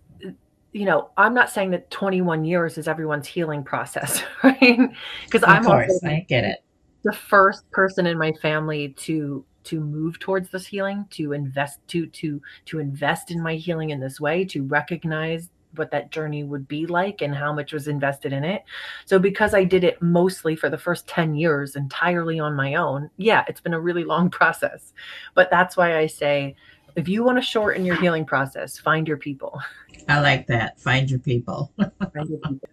you 0.72 0.84
know, 0.84 1.10
I'm 1.16 1.34
not 1.34 1.50
saying 1.50 1.70
that 1.72 1.90
21 1.90 2.44
years 2.44 2.78
is 2.78 2.86
everyone's 2.86 3.26
healing 3.26 3.64
process, 3.64 4.22
right? 4.44 4.78
Because 5.24 5.42
I'm 5.44 5.64
course, 5.64 5.90
also 5.90 6.06
I 6.06 6.26
get 6.28 6.44
it. 6.44 6.58
the 7.02 7.12
first 7.12 7.68
person 7.70 8.06
in 8.06 8.18
my 8.18 8.32
family 8.40 8.90
to 8.98 9.44
to 9.62 9.80
move 9.80 10.18
towards 10.18 10.50
this 10.50 10.66
healing, 10.66 11.06
to 11.10 11.32
invest 11.32 11.80
to 11.88 12.06
to 12.06 12.40
to 12.66 12.78
invest 12.78 13.30
in 13.30 13.42
my 13.42 13.54
healing 13.54 13.90
in 13.90 14.00
this 14.00 14.20
way, 14.20 14.44
to 14.46 14.64
recognize 14.64 15.50
what 15.76 15.90
that 15.90 16.10
journey 16.10 16.42
would 16.44 16.66
be 16.66 16.86
like 16.86 17.22
and 17.22 17.34
how 17.34 17.52
much 17.52 17.72
was 17.72 17.88
invested 17.88 18.32
in 18.32 18.44
it. 18.44 18.64
So 19.04 19.18
because 19.18 19.54
I 19.54 19.64
did 19.64 19.84
it 19.84 20.00
mostly 20.02 20.56
for 20.56 20.68
the 20.68 20.78
first 20.78 21.06
10 21.06 21.34
years 21.36 21.76
entirely 21.76 22.40
on 22.40 22.56
my 22.56 22.74
own, 22.74 23.08
yeah, 23.18 23.44
it's 23.46 23.60
been 23.60 23.74
a 23.74 23.80
really 23.80 24.04
long 24.04 24.30
process. 24.40 24.92
But 25.34 25.50
that's 25.50 25.76
why 25.76 25.96
I 25.96 26.06
say 26.06 26.56
if 26.96 27.08
you 27.08 27.24
want 27.24 27.38
to 27.38 27.42
shorten 27.42 27.84
your 27.84 27.96
healing 27.96 28.24
process, 28.24 28.78
find 28.78 29.06
your 29.06 29.16
people. 29.16 29.60
I 30.08 30.20
like 30.20 30.46
that. 30.48 30.80
Find 30.80 31.10
your 31.10 31.20
people. 31.20 31.72
Find 31.78 32.28
your 32.28 32.38
people. 32.38 32.68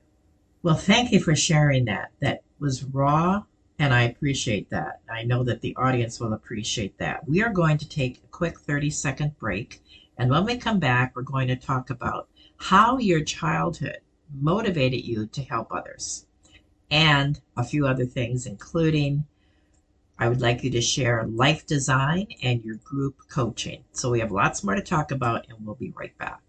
Well, 0.63 0.75
thank 0.75 1.11
you 1.11 1.19
for 1.19 1.35
sharing 1.35 1.85
that. 1.85 2.11
That 2.19 2.43
was 2.59 2.83
raw, 2.83 3.43
and 3.79 3.93
I 3.93 4.03
appreciate 4.03 4.69
that. 4.71 5.01
I 5.09 5.23
know 5.23 5.43
that 5.43 5.61
the 5.61 5.75
audience 5.75 6.19
will 6.19 6.33
appreciate 6.33 6.97
that. 6.97 7.27
We 7.27 7.43
are 7.43 7.49
going 7.49 7.77
to 7.77 7.87
take 7.87 8.17
a 8.17 8.27
quick 8.27 8.59
30 8.59 8.89
second 8.89 9.37
break, 9.37 9.81
and 10.17 10.29
when 10.29 10.45
we 10.45 10.57
come 10.57 10.79
back, 10.79 11.15
we're 11.15 11.21
going 11.21 11.47
to 11.49 11.55
talk 11.55 11.89
about 11.89 12.27
how 12.57 12.97
your 12.97 13.23
childhood 13.23 13.99
motivated 14.33 15.05
you 15.05 15.27
to 15.27 15.43
help 15.43 15.71
others 15.71 16.25
and 16.89 17.39
a 17.55 17.63
few 17.63 17.85
other 17.85 18.05
things, 18.05 18.45
including 18.45 19.25
I 20.19 20.29
would 20.29 20.41
like 20.41 20.63
you 20.63 20.71
to 20.71 20.81
share 20.81 21.25
life 21.27 21.65
design 21.65 22.27
and 22.41 22.63
your 22.63 22.77
group 22.77 23.15
coaching. 23.29 23.83
So 23.91 24.09
we 24.09 24.19
have 24.19 24.31
lots 24.31 24.63
more 24.63 24.75
to 24.75 24.81
talk 24.81 25.11
about, 25.11 25.45
and 25.49 25.65
we'll 25.65 25.75
be 25.75 25.93
right 25.95 26.17
back. 26.17 26.41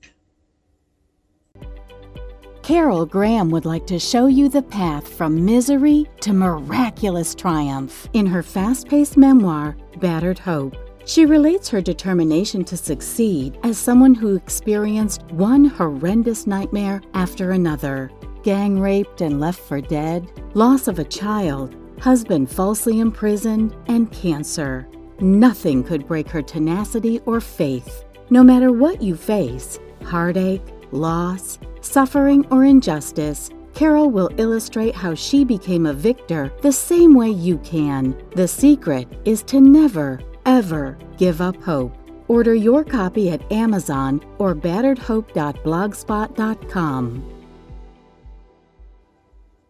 Carol 2.62 3.06
Graham 3.06 3.50
would 3.50 3.64
like 3.64 3.86
to 3.86 3.98
show 3.98 4.26
you 4.26 4.48
the 4.48 4.62
path 4.62 5.08
from 5.08 5.44
misery 5.44 6.06
to 6.20 6.32
miraculous 6.32 7.34
triumph. 7.34 8.08
In 8.12 8.26
her 8.26 8.42
fast 8.42 8.88
paced 8.88 9.16
memoir, 9.16 9.76
Battered 10.00 10.38
Hope, 10.38 10.76
she 11.06 11.24
relates 11.24 11.70
her 11.70 11.80
determination 11.80 12.64
to 12.64 12.76
succeed 12.76 13.58
as 13.62 13.78
someone 13.78 14.14
who 14.14 14.36
experienced 14.36 15.22
one 15.30 15.64
horrendous 15.64 16.46
nightmare 16.46 17.00
after 17.14 17.52
another 17.52 18.10
gang 18.42 18.78
raped 18.78 19.20
and 19.20 19.40
left 19.40 19.60
for 19.60 19.80
dead, 19.80 20.30
loss 20.54 20.88
of 20.88 20.98
a 20.98 21.04
child, 21.04 21.74
husband 22.00 22.50
falsely 22.50 23.00
imprisoned, 23.00 23.74
and 23.86 24.10
cancer. 24.12 24.88
Nothing 25.20 25.82
could 25.82 26.06
break 26.06 26.28
her 26.28 26.42
tenacity 26.42 27.20
or 27.26 27.40
faith. 27.40 28.04
No 28.30 28.42
matter 28.42 28.72
what 28.72 29.02
you 29.02 29.16
face 29.16 29.78
heartache, 30.04 30.62
loss, 30.92 31.58
suffering, 31.80 32.46
or 32.50 32.64
injustice, 32.64 33.50
Carol 33.74 34.10
will 34.10 34.30
illustrate 34.38 34.94
how 34.94 35.14
she 35.14 35.44
became 35.44 35.86
a 35.86 35.92
victor 35.92 36.52
the 36.62 36.72
same 36.72 37.14
way 37.14 37.30
you 37.30 37.58
can. 37.58 38.16
The 38.34 38.48
secret 38.48 39.06
is 39.24 39.42
to 39.44 39.60
never, 39.60 40.20
ever 40.46 40.98
give 41.16 41.40
up 41.40 41.62
hope. 41.62 41.94
Order 42.28 42.54
your 42.54 42.84
copy 42.84 43.30
at 43.30 43.50
Amazon 43.52 44.20
or 44.38 44.54
batteredhope.blogspot.com. 44.54 47.37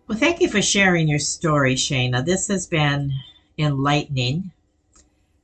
Well, 0.09 0.16
thank 0.16 0.40
you 0.40 0.49
for 0.49 0.62
sharing 0.62 1.07
your 1.07 1.18
story, 1.18 1.75
Shana. 1.75 2.25
This 2.25 2.49
has 2.49 2.66
been 2.66 3.12
enlightening 3.59 4.53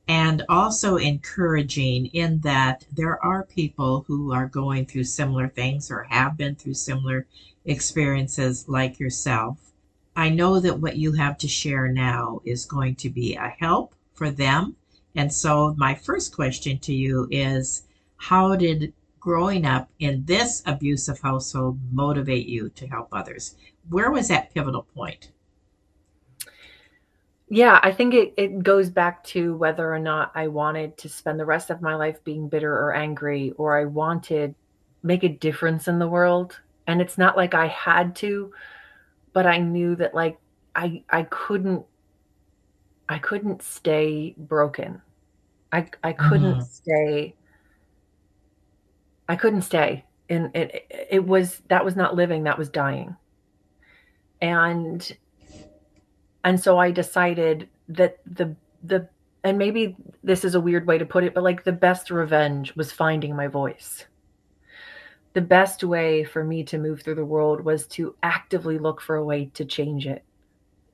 and 0.07 0.41
also 0.49 0.95
encouraging 0.95 2.07
in 2.07 2.39
that 2.39 2.83
there 2.91 3.23
are 3.23 3.43
people 3.43 4.05
who 4.07 4.33
are 4.33 4.47
going 4.47 4.87
through 4.87 5.03
similar 5.03 5.49
things 5.49 5.91
or 5.91 6.07
have 6.09 6.35
been 6.35 6.55
through 6.55 6.73
similar 6.73 7.27
experiences 7.65 8.67
like 8.67 8.99
yourself. 8.99 9.71
I 10.15 10.29
know 10.29 10.59
that 10.59 10.79
what 10.79 10.97
you 10.97 11.11
have 11.11 11.37
to 11.39 11.47
share 11.47 11.87
now 11.87 12.41
is 12.43 12.65
going 12.65 12.95
to 12.95 13.09
be 13.11 13.35
a 13.35 13.53
help 13.59 13.93
for 14.15 14.31
them. 14.31 14.77
And 15.13 15.31
so, 15.31 15.75
my 15.77 15.93
first 15.93 16.33
question 16.35 16.79
to 16.79 16.91
you 16.91 17.27
is 17.29 17.83
How 18.17 18.55
did 18.55 18.93
growing 19.19 19.63
up 19.63 19.91
in 19.99 20.25
this 20.25 20.63
abusive 20.65 21.19
household 21.19 21.77
motivate 21.91 22.47
you 22.47 22.69
to 22.69 22.87
help 22.87 23.09
others? 23.11 23.53
Where 23.89 24.11
was 24.11 24.27
that 24.27 24.53
pivotal 24.53 24.83
point? 24.83 25.31
Yeah, 27.49 27.79
I 27.83 27.91
think 27.91 28.13
it, 28.13 28.33
it 28.37 28.63
goes 28.63 28.89
back 28.89 29.23
to 29.25 29.55
whether 29.55 29.93
or 29.93 29.99
not 29.99 30.31
I 30.33 30.47
wanted 30.47 30.97
to 30.99 31.09
spend 31.09 31.39
the 31.39 31.45
rest 31.45 31.69
of 31.69 31.81
my 31.81 31.95
life 31.95 32.23
being 32.23 32.49
bitter 32.49 32.73
or 32.73 32.93
angry, 32.93 33.51
or 33.57 33.77
I 33.77 33.85
wanted 33.85 34.55
make 35.03 35.23
a 35.23 35.29
difference 35.29 35.87
in 35.87 35.99
the 35.99 36.07
world. 36.07 36.59
And 36.87 37.01
it's 37.01 37.17
not 37.19 37.37
like 37.37 37.53
I 37.53 37.67
had 37.67 38.15
to, 38.17 38.51
but 39.33 39.47
I 39.47 39.59
knew 39.59 39.95
that 39.97 40.15
like 40.15 40.39
I 40.75 41.03
I 41.09 41.23
couldn't 41.23 41.85
I 43.09 43.17
couldn't 43.19 43.61
stay 43.63 44.35
broken. 44.37 45.01
I 45.71 45.89
I 46.03 46.13
couldn't 46.13 46.61
Mhm. 46.61 46.63
stay 46.63 47.35
I 49.27 49.35
couldn't 49.35 49.61
stay. 49.63 50.05
And 50.29 50.55
it 50.55 50.87
it 50.89 51.25
was 51.25 51.61
that 51.69 51.85
was 51.85 51.95
not 51.95 52.15
living, 52.15 52.43
that 52.43 52.57
was 52.57 52.69
dying. 52.69 53.15
And 54.45 55.17
and 56.43 56.59
so 56.59 56.77
I 56.77 56.91
decided 56.91 57.67
that 57.89 58.19
the 58.27 58.55
the 58.83 59.09
and 59.43 59.57
maybe 59.57 59.95
this 60.23 60.45
is 60.45 60.53
a 60.53 60.61
weird 60.61 60.85
way 60.85 60.99
to 60.99 61.05
put 61.05 61.23
it, 61.23 61.33
but 61.33 61.43
like 61.43 61.63
the 61.63 61.71
best 61.71 62.11
revenge 62.11 62.75
was 62.75 62.91
finding 62.91 63.35
my 63.35 63.47
voice. 63.47 64.05
The 65.33 65.41
best 65.41 65.83
way 65.83 66.23
for 66.23 66.43
me 66.43 66.63
to 66.65 66.77
move 66.77 67.01
through 67.01 67.15
the 67.15 67.25
world 67.25 67.61
was 67.61 67.87
to 67.87 68.15
actively 68.21 68.77
look 68.77 69.01
for 69.01 69.15
a 69.15 69.25
way 69.25 69.49
to 69.55 69.65
change 69.65 70.05
it. 70.05 70.23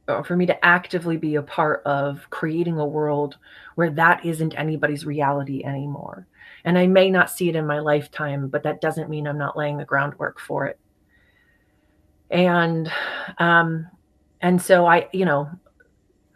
Or 0.08 0.24
for 0.24 0.38
me 0.38 0.46
to 0.46 0.66
actively 0.66 1.18
be 1.18 1.36
a 1.36 1.44
part 1.44 1.84
of 1.84 2.26
creating 2.30 2.80
a 2.80 2.86
world 2.86 3.38
where 3.76 3.92
that 3.92 4.26
isn't 4.26 4.58
anybody's 4.58 5.06
reality 5.06 5.64
anymore. 5.66 6.26
And 6.64 6.78
I 6.78 6.88
may 6.88 7.10
not 7.10 7.30
see 7.30 7.50
it 7.50 7.56
in 7.56 7.68
my 7.68 7.80
lifetime, 7.80 8.48
but 8.48 8.64
that 8.64 8.82
doesn't 8.82 9.10
mean 9.10 9.28
I'm 9.28 9.38
not 9.38 9.58
laying 9.58 9.78
the 9.78 9.86
groundwork 9.86 10.40
for 10.40 10.66
it. 10.68 10.80
And 12.32 12.92
um 13.40 13.88
and 14.42 14.62
so 14.62 14.86
I, 14.88 15.10
you 15.14 15.26
know, 15.26 15.50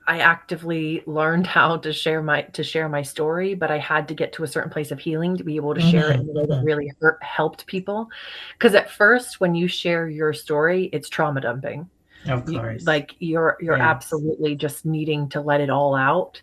I 0.08 0.20
actively 0.20 1.04
learned 1.08 1.48
how 1.48 1.78
to 1.78 1.92
share 1.94 2.22
my 2.22 2.44
to 2.44 2.64
share 2.64 2.90
my 2.90 3.02
story, 3.02 3.56
but 3.56 3.72
I 3.72 3.80
had 3.80 4.08
to 4.10 4.14
get 4.16 4.34
to 4.34 4.44
a 4.44 4.48
certain 4.48 4.70
place 4.72 4.92
of 4.92 5.00
healing 5.00 5.38
to 5.38 5.44
be 5.44 5.56
able 5.58 5.74
to 5.76 5.82
share 5.82 6.12
it 6.12 6.20
in 6.22 6.30
a 6.30 6.34
way 6.34 6.46
that 6.48 6.60
mhm. 6.60 6.64
really 6.64 6.92
hurt, 7.02 7.24
helped 7.24 7.66
people. 7.68 8.10
Because 8.54 8.76
at 8.76 8.92
first, 8.92 9.40
when 9.42 9.56
you 9.56 9.68
share 9.68 10.08
your 10.10 10.34
story, 10.34 10.86
it's 10.94 11.10
trauma 11.10 11.42
dumping. 11.42 11.90
Of 12.28 12.46
You, 12.46 12.62
course. 12.62 12.86
like 12.86 13.16
you're 13.20 13.58
you're 13.62 13.78
Yes. 13.78 13.82
absolutely 13.82 14.56
just 14.56 14.86
needing 14.86 15.30
to 15.30 15.42
let 15.42 15.62
it 15.62 15.72
all 15.72 15.96
out. 15.96 16.42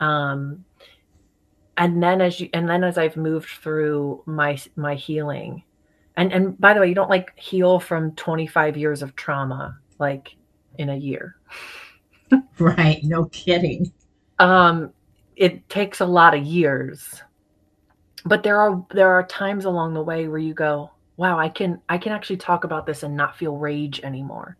Um, 0.00 0.66
and 1.76 2.02
then 2.02 2.20
as 2.20 2.40
you 2.40 2.48
and 2.52 2.68
then 2.68 2.84
as 2.84 2.98
I've 2.98 3.16
moved 3.16 3.48
through 3.62 4.22
my 4.26 4.58
my 4.76 4.94
healing, 4.96 5.64
and 6.18 6.32
and 6.32 6.60
by 6.60 6.74
the 6.74 6.80
way, 6.80 6.88
you 6.88 6.94
don't 6.94 7.08
like 7.08 7.38
heal 7.38 7.78
from 7.78 8.12
25 8.16 8.76
years 8.76 9.02
of 9.02 9.14
trauma 9.14 9.78
like 9.98 10.34
in 10.76 10.90
a 10.90 10.96
year. 10.96 11.36
Right. 12.58 13.02
No 13.04 13.24
kidding. 13.26 13.90
Um, 14.38 14.92
it 15.36 15.66
takes 15.70 16.00
a 16.00 16.04
lot 16.04 16.34
of 16.34 16.42
years, 16.44 17.22
but 18.26 18.42
there 18.42 18.60
are 18.60 18.84
there 18.90 19.10
are 19.10 19.22
times 19.22 19.64
along 19.64 19.94
the 19.94 20.02
way 20.02 20.28
where 20.28 20.38
you 20.38 20.52
go, 20.52 20.90
"Wow, 21.16 21.38
I 21.38 21.48
can 21.48 21.80
I 21.88 21.96
can 21.96 22.12
actually 22.12 22.36
talk 22.36 22.64
about 22.64 22.84
this 22.84 23.02
and 23.02 23.16
not 23.16 23.38
feel 23.38 23.56
rage 23.56 24.00
anymore. 24.02 24.58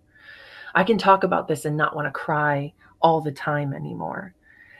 I 0.74 0.82
can 0.82 0.96
talk 0.96 1.24
about 1.24 1.46
this 1.46 1.66
and 1.66 1.76
not 1.76 1.94
want 1.94 2.06
to 2.06 2.12
cry 2.12 2.72
all 3.02 3.20
the 3.20 3.32
time 3.32 3.74
anymore." 3.74 4.34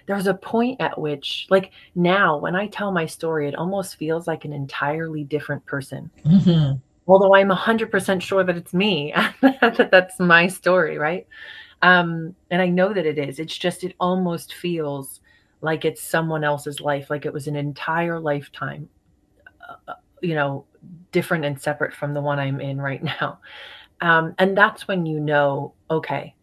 There's 0.08 0.26
a 0.28 0.34
point 0.34 0.80
at 0.80 0.98
which, 1.00 1.46
like 1.50 1.72
now, 1.94 2.38
when 2.38 2.56
I 2.56 2.68
tell 2.68 2.92
my 2.92 3.06
story, 3.06 3.48
it 3.48 3.56
almost 3.56 3.96
feels 3.96 4.26
like 4.28 4.46
an 4.46 4.54
entirely 4.54 5.24
different 5.24 5.66
person. 5.66 6.10
Mhm. 6.26 6.80
Although 7.08 7.34
I'm 7.36 7.50
100% 7.50 8.22
sure 8.22 8.44
that 8.44 8.56
it's 8.56 8.74
me, 8.74 9.14
that 9.42 9.90
that's 9.92 10.20
my 10.20 10.48
story, 10.48 10.98
right? 10.98 11.26
Um, 11.82 12.34
and 12.50 12.62
I 12.62 12.68
know 12.68 12.92
that 12.94 13.06
it 13.06 13.18
is. 13.18 13.38
It's 13.40 13.56
just 13.58 13.84
it 13.84 13.94
almost 14.00 14.54
feels 14.54 15.20
like 15.62 15.84
it's 15.84 16.02
someone 16.02 16.44
else's 16.44 16.80
life, 16.80 17.10
like 17.10 17.26
it 17.26 17.32
was 17.34 17.48
an 17.48 17.56
entire 17.56 18.20
lifetime, 18.20 18.88
uh, 19.88 19.94
you 20.22 20.34
know, 20.34 20.64
different 21.12 21.44
and 21.44 21.60
separate 21.60 21.94
from 21.94 22.14
the 22.14 22.20
one 22.20 22.38
I'm 22.38 22.60
in 22.60 22.80
right 22.80 23.02
now. 23.20 23.40
Um, 24.00 24.34
and 24.38 24.56
that's 24.56 24.88
when 24.88 25.06
you 25.06 25.20
know, 25.20 25.74
okay, 25.90 26.34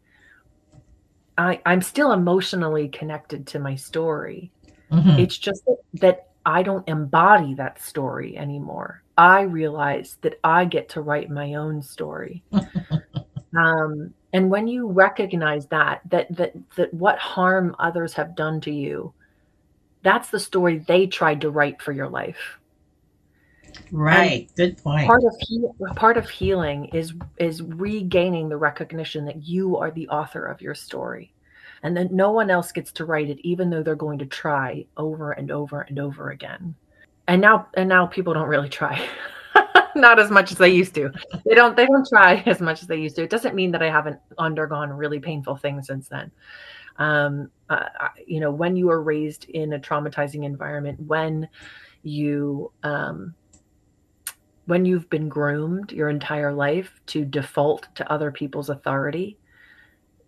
I, 1.38 1.62
I'm 1.66 1.82
still 1.82 2.12
emotionally 2.12 2.88
connected 2.90 3.48
to 3.48 3.60
my 3.60 3.76
story. 3.76 4.52
Mhm. 4.92 5.20
It's 5.20 5.38
just 5.38 5.66
that, 5.66 5.78
that 5.96 6.28
I 6.46 6.64
don't 6.64 6.88
embody 6.88 7.56
that 7.56 7.82
story 7.82 8.38
anymore. 8.38 9.04
I 9.18 9.42
realize 9.42 10.18
that 10.22 10.40
I 10.44 10.66
get 10.66 10.90
to 10.90 11.02
write 11.02 11.30
my 11.30 11.56
own 11.56 11.82
story. 11.82 12.44
Um, 13.56 14.14
and 14.34 14.50
when 14.50 14.68
you 14.68 14.88
recognize 14.88 15.68
that, 15.68 16.02
that 16.10 16.36
that 16.36 16.54
that 16.76 16.94
what 16.94 17.18
harm 17.20 17.76
others 17.80 18.14
have 18.14 18.36
done 18.36 18.60
to 18.62 18.72
you, 18.72 19.14
that's 20.04 20.30
the 20.30 20.40
story 20.40 20.80
they 20.80 21.08
tried 21.08 21.42
to 21.42 21.50
write 21.50 21.82
for 21.82 21.94
your 21.94 22.10
life. 22.10 22.60
And 23.78 23.88
Right. 23.92 24.52
Good 24.56 24.78
point. 24.78 25.08
part 25.08 25.24
of 25.24 25.36
heal 25.40 25.76
part 25.96 26.18
of 26.18 26.30
healing 26.30 26.86
is 26.94 27.14
is 27.38 27.62
regaining 27.62 28.50
the 28.50 28.58
recognition 28.58 29.26
that 29.26 29.44
you 29.44 29.78
are 29.78 29.92
the 29.92 30.08
author 30.10 30.46
of 30.46 30.62
your 30.62 30.76
story, 30.76 31.34
and 31.84 31.96
that 31.98 32.12
no 32.12 32.32
one 32.32 32.50
else 32.50 32.72
gets 32.72 32.92
to 32.94 33.06
write 33.06 33.30
it, 33.30 33.40
even 33.42 33.70
though 33.70 33.84
they're 33.84 33.96
going 33.96 34.20
to 34.20 34.26
try 34.26 34.86
over 34.98 35.32
and 35.32 35.52
over 35.52 35.82
and 35.82 36.00
over 36.00 36.30
again. 36.32 36.76
And 37.28 37.42
now 37.42 37.68
and 37.76 37.90
now 37.90 38.06
people 38.06 38.34
don't 38.34 38.48
really 38.48 38.70
try. 38.70 39.08
Not 39.96 40.20
as 40.20 40.30
much 40.30 40.52
as 40.52 40.58
they 40.58 40.70
used 40.70 40.94
to. 40.96 41.10
They 41.46 41.56
don't 41.56 41.76
they 41.76 41.86
don't 41.86 42.08
try 42.08 42.44
as 42.46 42.60
much 42.60 42.82
as 42.82 42.88
they 42.88 42.98
used 42.98 43.16
to. 43.16 43.24
It 43.24 43.30
doesn't 43.30 43.56
mean 43.56 43.72
that 43.72 43.82
I 43.82 43.90
haven't 43.90 44.20
undergone 44.38 44.90
really 44.92 45.20
painful 45.20 45.56
things 45.56 45.88
since 45.88 46.10
then. 46.10 46.32
Um, 46.98 47.50
uh, 47.70 47.88
you 48.26 48.40
know, 48.40 48.52
when 48.52 48.76
you 48.76 48.90
are 48.90 49.02
raised 49.02 49.46
in 49.50 49.74
a 49.74 49.80
traumatizing 49.80 50.46
environment, 50.46 51.00
when 51.02 51.48
you 52.04 52.72
um, 52.84 53.34
when 54.66 54.86
you've 54.86 55.10
been 55.10 55.30
groomed 55.30 55.92
your 55.92 56.10
entire 56.10 56.54
life 56.54 57.00
to 57.08 57.26
default 57.26 57.88
to 57.96 58.12
other 58.12 58.32
people's 58.32 58.70
authority, 58.70 59.38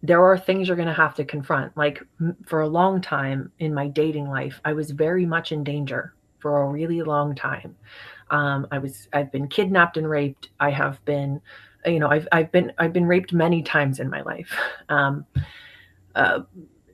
there 0.04 0.24
are 0.24 0.38
things 0.38 0.68
you're 0.68 0.78
going 0.78 0.88
to 0.88 0.94
have 0.94 1.16
to 1.16 1.26
confront. 1.26 1.76
Like 1.76 2.04
for 2.46 2.62
a 2.62 2.68
long 2.68 3.02
time 3.02 3.52
in 3.60 3.74
my 3.74 3.88
dating 3.88 4.30
life, 4.30 4.62
I 4.64 4.74
was 4.74 4.92
very 4.92 5.26
much 5.26 5.52
in 5.52 5.64
danger 5.64 6.14
for 6.40 6.62
a 6.62 6.68
really 6.68 7.02
long 7.02 7.34
time. 7.36 7.76
Um, 8.30 8.68
I 8.72 8.78
was 8.78 9.08
I've 9.14 9.32
been 9.32 9.48
kidnapped 9.48 9.98
and 9.98 10.08
raped. 10.08 10.50
I 10.60 10.70
have 10.70 11.04
been, 11.06 11.42
you 11.86 12.00
know, 12.00 12.10
I've 12.10 12.28
I've 12.32 12.52
been 12.52 12.72
I've 12.78 12.94
been 12.94 13.06
raped 13.06 13.34
many 13.34 13.64
times 13.64 14.00
in 14.00 14.10
my 14.10 14.22
life. 14.22 14.56
Um, 14.90 15.26
uh, 16.16 16.40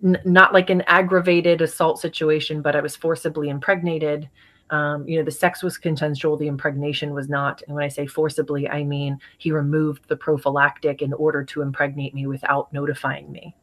n- 0.04 0.20
not 0.26 0.52
like 0.52 0.72
an 0.72 0.82
aggravated 0.88 1.62
assault 1.62 2.00
situation, 2.00 2.62
but 2.62 2.76
I 2.76 2.82
was 2.82 2.96
forcibly 2.96 3.50
impregnated. 3.50 4.30
Um, 4.70 5.08
you 5.08 5.18
know, 5.18 5.26
the 5.26 5.32
sex 5.32 5.62
was 5.62 5.78
consensual, 5.78 6.38
the 6.38 6.48
impregnation 6.48 7.14
was 7.14 7.30
not. 7.30 7.62
And 7.68 7.76
when 7.76 7.84
I 7.84 7.90
say 7.90 8.08
forcibly, 8.08 8.68
I 8.70 8.84
mean 8.84 9.20
he 9.38 9.52
removed 9.52 10.08
the 10.08 10.16
prophylactic 10.16 11.02
in 11.02 11.14
order 11.14 11.44
to 11.44 11.62
impregnate 11.62 12.14
me 12.16 12.28
without 12.28 12.72
notifying 12.74 13.32
me. 13.32 13.56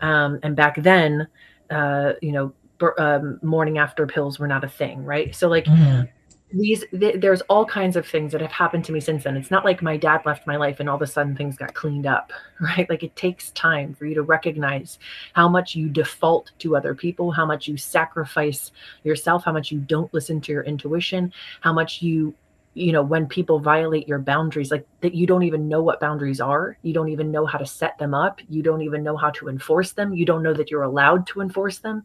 Um, 0.00 0.40
and 0.42 0.56
back 0.56 0.82
then, 0.82 1.28
uh, 1.70 2.14
you 2.22 2.32
know, 2.32 2.52
um, 2.98 3.38
morning 3.42 3.78
after 3.78 4.06
pills 4.06 4.38
were 4.38 4.48
not 4.48 4.64
a 4.64 4.68
thing, 4.68 5.04
right? 5.04 5.34
So, 5.34 5.48
like, 5.48 5.66
Mhm. 5.66 6.08
These 6.52 6.84
th- 6.90 7.20
there's 7.20 7.40
all 7.42 7.64
kinds 7.64 7.96
of 7.96 8.06
things 8.06 8.32
that 8.32 8.40
have 8.40 8.52
happened 8.52 8.84
to 8.86 8.92
me 8.92 9.00
since 9.00 9.24
then. 9.24 9.36
It's 9.36 9.50
not 9.50 9.64
like 9.64 9.82
my 9.82 9.96
dad 9.96 10.22
left 10.26 10.46
my 10.46 10.56
life 10.56 10.80
and 10.80 10.88
all 10.88 10.96
of 10.96 11.02
a 11.02 11.06
sudden 11.06 11.36
things 11.36 11.56
got 11.56 11.74
cleaned 11.74 12.06
up 12.06 12.32
right? 12.60 12.88
Like 12.88 13.02
it 13.02 13.16
takes 13.16 13.50
time 13.52 13.94
for 13.94 14.06
you 14.06 14.14
to 14.14 14.22
recognize 14.22 14.98
how 15.32 15.48
much 15.48 15.74
you 15.74 15.88
default 15.88 16.52
to 16.58 16.76
other 16.76 16.94
people 16.94 17.30
how 17.30 17.46
much 17.46 17.66
you 17.68 17.76
sacrifice 17.76 18.72
yourself 19.04 19.44
how 19.44 19.52
much 19.52 19.70
you 19.70 19.78
don't 19.78 20.12
listen 20.12 20.40
to 20.40 20.52
your 20.52 20.62
intuition 20.64 21.32
how 21.60 21.72
much 21.72 22.02
you 22.02 22.34
you 22.74 22.92
know 22.92 23.02
when 23.02 23.26
people 23.26 23.58
violate 23.58 24.06
your 24.06 24.18
boundaries 24.18 24.70
like 24.70 24.86
that 25.00 25.14
you 25.14 25.26
don't 25.26 25.42
even 25.42 25.68
know 25.68 25.82
what 25.82 26.00
boundaries 26.00 26.40
are. 26.40 26.76
You 26.82 26.92
don't 26.92 27.08
even 27.08 27.30
know 27.30 27.46
how 27.46 27.58
to 27.58 27.66
set 27.66 27.98
them 27.98 28.14
up. 28.14 28.40
You 28.48 28.62
don't 28.62 28.82
even 28.82 29.02
know 29.02 29.16
how 29.16 29.30
to 29.30 29.48
enforce 29.48 29.92
them. 29.92 30.14
You 30.14 30.24
don't 30.24 30.42
know 30.42 30.54
that 30.54 30.70
you're 30.70 30.84
allowed 30.84 31.26
to 31.28 31.40
enforce 31.40 31.78
them. 31.78 32.04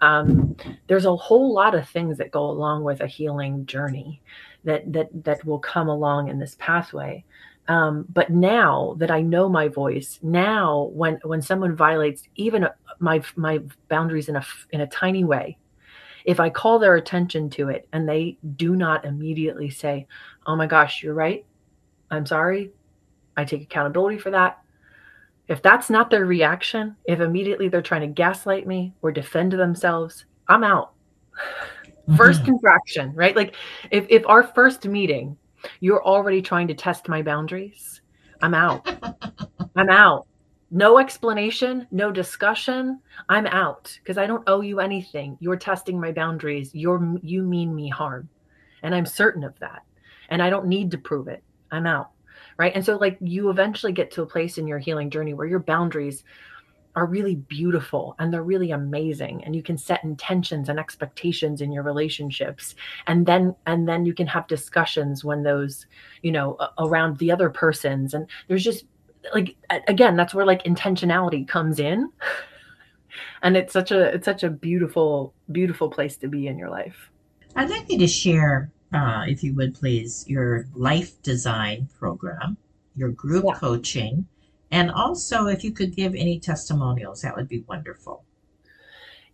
Um, 0.00 0.56
there's 0.86 1.06
a 1.06 1.16
whole 1.16 1.54
lot 1.54 1.74
of 1.74 1.88
things 1.88 2.18
that 2.18 2.30
go 2.30 2.44
along 2.44 2.84
with 2.84 3.00
a 3.00 3.06
healing 3.06 3.64
journey 3.66 4.20
that 4.64 4.92
that 4.92 5.08
that 5.24 5.44
will 5.44 5.58
come 5.58 5.88
along 5.88 6.28
in 6.28 6.38
this 6.38 6.56
pathway. 6.58 7.24
Um, 7.66 8.04
but 8.12 8.28
now 8.28 8.94
that 8.98 9.10
i 9.10 9.22
know 9.22 9.48
my 9.48 9.68
voice 9.68 10.18
now 10.22 10.90
when 10.92 11.18
when 11.24 11.40
someone 11.40 11.74
violates 11.74 12.28
even 12.36 12.68
my 12.98 13.22
my 13.36 13.60
boundaries 13.88 14.28
in 14.28 14.36
a 14.36 14.44
in 14.70 14.82
a 14.82 14.86
tiny 14.86 15.24
way 15.24 15.56
if 16.24 16.40
i 16.40 16.48
call 16.48 16.78
their 16.78 16.96
attention 16.96 17.48
to 17.50 17.68
it 17.68 17.88
and 17.92 18.08
they 18.08 18.36
do 18.56 18.76
not 18.76 19.04
immediately 19.04 19.70
say 19.70 20.06
oh 20.46 20.56
my 20.56 20.66
gosh 20.66 21.02
you're 21.02 21.14
right 21.14 21.44
i'm 22.10 22.26
sorry 22.26 22.70
i 23.36 23.44
take 23.44 23.62
accountability 23.62 24.18
for 24.18 24.30
that 24.30 24.64
if 25.46 25.60
that's 25.60 25.90
not 25.90 26.10
their 26.10 26.24
reaction, 26.24 26.96
if 27.04 27.20
immediately 27.20 27.68
they're 27.68 27.82
trying 27.82 28.00
to 28.00 28.06
gaslight 28.06 28.66
me 28.66 28.94
or 29.02 29.12
defend 29.12 29.52
themselves, 29.52 30.24
I'm 30.48 30.64
out. 30.64 30.92
Mm-hmm. 31.36 32.16
First 32.16 32.44
contraction, 32.44 33.12
right? 33.14 33.36
Like 33.36 33.54
if 33.90 34.06
if 34.08 34.26
our 34.26 34.42
first 34.42 34.86
meeting, 34.86 35.36
you're 35.80 36.04
already 36.04 36.40
trying 36.40 36.68
to 36.68 36.74
test 36.74 37.08
my 37.08 37.20
boundaries, 37.20 38.00
I'm 38.40 38.54
out. 38.54 38.88
I'm 39.76 39.90
out. 39.90 40.26
No 40.74 40.98
explanation, 40.98 41.86
no 41.92 42.10
discussion. 42.10 43.00
I'm 43.28 43.46
out 43.46 43.96
because 44.02 44.18
I 44.18 44.26
don't 44.26 44.42
owe 44.48 44.60
you 44.60 44.80
anything. 44.80 45.38
You're 45.40 45.56
testing 45.56 46.00
my 46.00 46.10
boundaries. 46.10 46.74
You're 46.74 47.16
you 47.22 47.44
mean 47.44 47.74
me 47.74 47.88
harm. 47.88 48.28
And 48.82 48.94
I'm 48.94 49.06
certain 49.06 49.44
of 49.44 49.58
that. 49.60 49.84
And 50.30 50.42
I 50.42 50.50
don't 50.50 50.66
need 50.66 50.90
to 50.90 50.98
prove 50.98 51.28
it. 51.28 51.42
I'm 51.70 51.86
out 51.86 52.10
right 52.56 52.72
and 52.74 52.84
so 52.84 52.96
like 52.96 53.16
you 53.20 53.50
eventually 53.50 53.92
get 53.92 54.10
to 54.12 54.22
a 54.22 54.26
place 54.26 54.58
in 54.58 54.66
your 54.66 54.78
healing 54.78 55.10
journey 55.10 55.34
where 55.34 55.46
your 55.46 55.60
boundaries 55.60 56.24
are 56.96 57.06
really 57.06 57.34
beautiful 57.34 58.14
and 58.20 58.32
they're 58.32 58.44
really 58.44 58.70
amazing 58.70 59.42
and 59.44 59.56
you 59.56 59.62
can 59.62 59.76
set 59.76 60.04
intentions 60.04 60.68
and 60.68 60.78
expectations 60.78 61.60
in 61.60 61.72
your 61.72 61.82
relationships 61.82 62.76
and 63.08 63.26
then 63.26 63.54
and 63.66 63.88
then 63.88 64.06
you 64.06 64.14
can 64.14 64.26
have 64.26 64.46
discussions 64.46 65.24
when 65.24 65.42
those 65.42 65.86
you 66.22 66.30
know 66.30 66.56
around 66.78 67.18
the 67.18 67.32
other 67.32 67.50
persons 67.50 68.14
and 68.14 68.28
there's 68.46 68.64
just 68.64 68.84
like 69.32 69.56
again 69.88 70.16
that's 70.16 70.34
where 70.34 70.46
like 70.46 70.62
intentionality 70.64 71.46
comes 71.46 71.78
in 71.78 72.10
and 73.42 73.56
it's 73.56 73.72
such 73.72 73.90
a 73.90 74.14
it's 74.14 74.24
such 74.24 74.42
a 74.42 74.50
beautiful 74.50 75.32
beautiful 75.52 75.88
place 75.88 76.16
to 76.16 76.28
be 76.28 76.46
in 76.46 76.58
your 76.58 76.68
life 76.68 77.10
i'd 77.56 77.70
like 77.70 77.90
you 77.90 77.98
to 77.98 78.06
share 78.06 78.70
uh, 78.94 79.24
if 79.26 79.42
you 79.42 79.52
would 79.54 79.74
please, 79.74 80.24
your 80.28 80.66
life 80.74 81.20
design 81.22 81.88
program, 81.98 82.56
your 82.94 83.10
group 83.10 83.44
yeah. 83.46 83.54
coaching, 83.54 84.26
and 84.70 84.90
also 84.90 85.46
if 85.46 85.64
you 85.64 85.72
could 85.72 85.94
give 85.96 86.14
any 86.14 86.38
testimonials, 86.38 87.22
that 87.22 87.34
would 87.36 87.48
be 87.48 87.64
wonderful. 87.68 88.24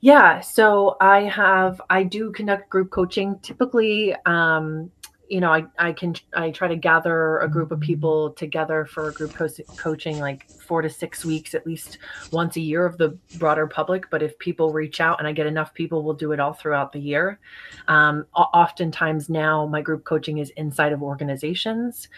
Yeah, 0.01 0.41
so 0.41 0.97
I 0.99 1.25
have 1.25 1.81
I 1.91 2.05
do 2.05 2.33
conduct 2.33 2.71
group 2.71 2.91
coaching 2.91 3.39
typically 3.43 4.17
um, 4.25 4.91
you 5.31 5.41
know, 5.41 5.53
I, 5.53 5.65
I 5.79 5.93
can, 5.93 6.17
I 6.35 6.51
try 6.51 6.67
to 6.67 6.75
gather 6.75 7.39
a 7.39 7.49
group 7.49 7.71
of 7.71 7.79
people 7.79 8.33
together 8.33 8.85
for 8.85 9.11
a 9.11 9.13
group 9.13 9.33
co- 9.33 9.47
coaching, 9.77 10.19
like 10.19 10.51
four 10.51 10.83
to 10.83 10.91
six 10.91 11.25
weeks, 11.25 11.55
at 11.55 11.65
least 11.65 11.99
once 12.33 12.57
a 12.57 12.61
year 12.61 12.85
of 12.85 12.99
the 12.99 13.17
broader 13.39 13.69
public. 13.69 14.11
But 14.11 14.25
if 14.25 14.37
people 14.41 14.73
reach 14.73 15.01
out 15.01 15.21
and 15.21 15.29
I 15.29 15.33
get 15.33 15.47
enough 15.47 15.73
people, 15.73 16.03
we'll 16.03 16.15
do 16.15 16.33
it 16.33 16.41
all 16.41 16.53
throughout 16.53 16.93
the 16.93 16.99
year. 16.99 17.39
Um, 17.87 18.27
oftentimes 18.35 19.29
now 19.29 19.67
my 19.67 19.81
group 19.81 20.03
coaching 20.03 20.39
is 20.39 20.51
inside 20.57 20.93
of 20.93 21.01
organizations, 21.01 22.09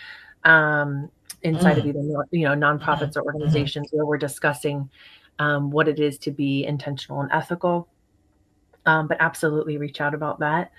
um, 0.45 1.11
inside 1.43 1.77
mm. 1.77 1.81
of 1.81 1.87
either, 1.89 2.27
you 2.31 2.49
know, 2.49 2.55
nonprofits 2.55 3.11
mm-hmm. 3.11 3.19
or 3.19 3.35
organizations 3.35 3.89
mm-hmm. 3.89 3.99
where 3.99 4.07
we're 4.07 4.17
discussing 4.17 4.89
um, 5.39 5.71
what 5.71 5.87
it 5.87 6.01
is 6.01 6.17
to 6.17 6.31
be 6.31 6.65
intentional 6.65 7.21
and 7.21 7.31
ethical. 7.31 7.89
Um, 8.87 9.07
but 9.07 9.19
absolutely 9.21 9.77
reach 9.77 10.01
out 10.01 10.15
about 10.15 10.39
that. 10.41 10.73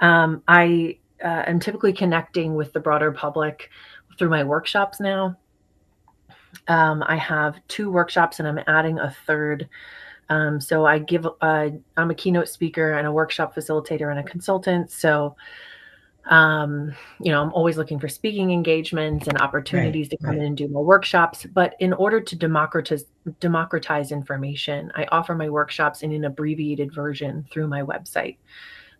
Um, 0.00 0.42
I, 0.46 0.98
uh, 1.24 1.42
am 1.46 1.60
typically 1.60 1.92
connecting 1.92 2.54
with 2.54 2.72
the 2.72 2.80
broader 2.80 3.12
public 3.12 3.70
through 4.18 4.30
my 4.30 4.44
workshops 4.44 5.00
now. 5.00 5.36
Um, 6.66 7.04
I 7.06 7.16
have 7.16 7.56
two 7.68 7.90
workshops 7.90 8.38
and 8.38 8.48
I'm 8.48 8.60
adding 8.66 8.98
a 8.98 9.14
third. 9.26 9.68
Um, 10.30 10.60
so 10.60 10.86
I 10.86 10.98
give, 10.98 11.26
uh, 11.40 11.68
I'm 11.96 12.10
a 12.10 12.14
keynote 12.14 12.48
speaker 12.48 12.92
and 12.92 13.06
a 13.06 13.12
workshop 13.12 13.54
facilitator 13.54 14.10
and 14.10 14.18
a 14.18 14.22
consultant. 14.22 14.90
So, 14.90 15.36
um, 16.26 16.94
you 17.20 17.32
know, 17.32 17.40
I'm 17.40 17.52
always 17.54 17.78
looking 17.78 17.98
for 17.98 18.08
speaking 18.08 18.50
engagements 18.50 19.28
and 19.28 19.40
opportunities 19.40 20.06
right, 20.06 20.10
to 20.10 20.16
come 20.18 20.30
right. 20.30 20.38
in 20.38 20.44
and 20.44 20.56
do 20.56 20.68
more 20.68 20.84
workshops. 20.84 21.46
But 21.46 21.74
in 21.80 21.94
order 21.94 22.20
to 22.20 22.36
democratize 22.36 23.06
democratize 23.40 24.12
information, 24.12 24.92
I 24.94 25.06
offer 25.10 25.34
my 25.34 25.48
workshops 25.48 26.02
in 26.02 26.12
an 26.12 26.24
abbreviated 26.24 26.94
version 26.94 27.46
through 27.50 27.68
my 27.68 27.82
website 27.82 28.36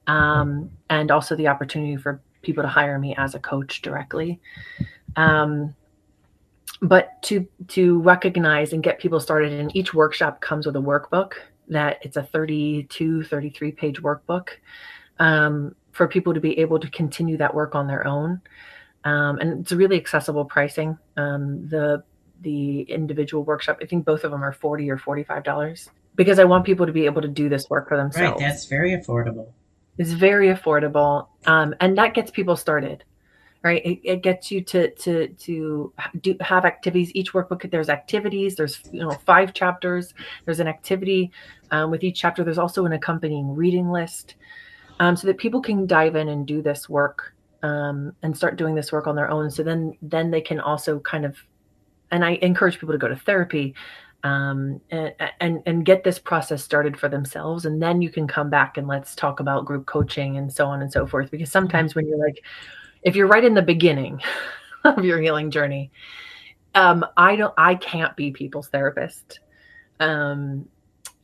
um, 0.09 0.71
and 0.90 1.11
also 1.11 1.37
the 1.37 1.47
opportunity 1.47 1.97
for 1.97 2.21
people 2.42 2.62
to 2.62 2.68
hire 2.68 2.99
me 2.99 3.14
as 3.16 3.35
a 3.35 3.38
coach 3.38 3.83
directly. 3.83 4.40
Um, 5.16 5.75
but 6.81 7.21
to 7.23 7.47
to 7.68 8.01
recognize 8.01 8.73
and 8.73 8.83
get 8.83 8.99
people 8.99 9.21
started 9.21 9.53
and 9.53 9.75
each 9.75 9.94
workshop 9.94 10.40
comes 10.40 10.66
with 10.66 10.77
a 10.77 10.81
workbook 10.81 11.33
that 11.68 11.99
it's 12.03 12.16
a 12.16 12.23
32 12.23 13.25
33 13.25 13.73
page 13.73 14.03
workbook 14.03 14.49
um, 15.18 15.75
for 15.92 16.07
people 16.07 16.33
to 16.33 16.40
be 16.40 16.59
able 16.59 16.79
to 16.79 16.88
continue 16.90 17.37
that 17.37 17.55
work 17.55 17.75
on 17.75 17.87
their 17.87 18.07
own. 18.07 18.40
Um, 19.05 19.38
and 19.38 19.61
it's 19.61 19.73
really 19.73 19.97
accessible 19.97 20.44
pricing. 20.44 20.99
Um, 21.16 21.68
the 21.68 22.03
the 22.40 22.83
individual 22.83 23.42
workshop 23.42 23.79
i 23.83 23.85
think 23.85 24.05
both 24.05 24.23
of 24.23 24.31
them 24.31 24.44
are 24.44 24.53
40 24.53 24.88
or 24.90 24.97
45 24.97 25.42
dollars 25.42 25.90
because 26.14 26.38
i 26.38 26.44
want 26.44 26.64
people 26.64 26.87
to 26.87 26.92
be 26.92 27.05
able 27.05 27.21
to 27.21 27.27
do 27.27 27.49
this 27.49 27.68
work 27.68 27.88
for 27.88 27.97
themselves. 27.97 28.40
right 28.40 28.49
that's 28.49 28.66
very 28.66 28.92
affordable 28.92 29.49
it's 29.99 30.13
very 30.13 30.49
affordable, 30.49 31.27
um, 31.47 31.75
and 31.81 31.99
that 31.99 32.15
gets 32.15 32.31
people 32.31 32.57
started, 32.57 33.05
right? 33.63 33.85
It, 33.85 34.01
it, 34.05 34.23
gets 34.23 34.51
you 34.51 34.63
to 34.63 34.91
to 34.91 35.29
to 35.29 35.93
do 36.21 36.37
have 36.41 36.65
activities. 36.65 37.11
Each 37.15 37.33
workbook 37.33 37.69
there's 37.71 37.89
activities. 37.89 38.55
There's 38.55 38.81
you 38.93 39.01
know 39.01 39.11
five 39.11 39.53
chapters. 39.53 40.15
There's 40.45 40.61
an 40.61 40.69
activity 40.69 41.33
um, 41.73 41.91
with 41.91 42.05
each 42.05 42.21
chapter. 42.21 42.45
There's 42.45 42.59
also 42.59 42.87
an 42.87 42.93
accompanying 42.93 43.55
reading 43.55 43.91
list, 43.91 44.37
um, 45.01 45.17
so 45.17 45.27
that 45.27 45.39
people 45.39 45.61
can 45.61 45.87
dive 45.87 46.15
in 46.15 46.29
and 46.29 46.47
do 46.47 46.63
this 46.63 46.89
work 46.89 47.35
um, 47.63 48.13
and 48.23 48.37
start 48.37 48.57
doing 48.57 48.77
this 48.77 48.93
work 48.93 49.09
on 49.09 49.17
their 49.17 49.31
own. 49.31 49.51
So 49.51 49.63
then 49.65 49.97
then 50.01 50.31
they 50.31 50.41
can 50.41 50.61
also 50.61 51.01
kind 51.01 51.25
of, 51.25 51.37
and 52.13 52.25
I 52.25 52.39
encourage 52.43 52.79
people 52.79 52.93
to 52.95 52.99
go 52.99 53.09
to 53.09 53.17
therapy 53.17 53.75
um, 54.25 54.81
and, 54.91 55.15
and 55.41 55.63
and 55.67 55.85
get 55.85 56.03
this 56.03 56.19
process 56.19 56.63
started 56.63 56.99
for 56.99 57.09
themselves 57.09 57.67
and 57.67 57.81
then 57.81 58.03
you 58.03 58.11
can 58.11 58.27
come 58.27 58.51
back 58.51 58.77
and 58.77 58.89
let's 58.89 59.15
talk 59.15 59.41
about 59.41 59.65
group 59.65 59.87
coaching 59.87 60.37
and 60.39 60.53
so 60.53 60.67
on 60.67 60.83
and 60.83 60.93
so 60.93 61.07
forth 61.07 61.31
because 61.31 61.51
sometimes 61.51 61.95
when 61.95 62.07
you're 62.07 62.19
like 62.19 62.43
if 63.03 63.15
you're 63.15 63.29
right 63.29 63.45
in 63.45 63.55
the 63.55 63.63
beginning 63.63 64.21
of 64.85 65.05
your 65.05 65.21
healing 65.21 65.51
journey 65.51 65.91
um, 66.75 67.05
i 67.17 67.37
don't 67.37 67.55
i 67.57 67.75
can't 67.77 68.17
be 68.17 68.31
people's 68.31 68.69
therapist 68.69 69.41
um, 70.01 70.69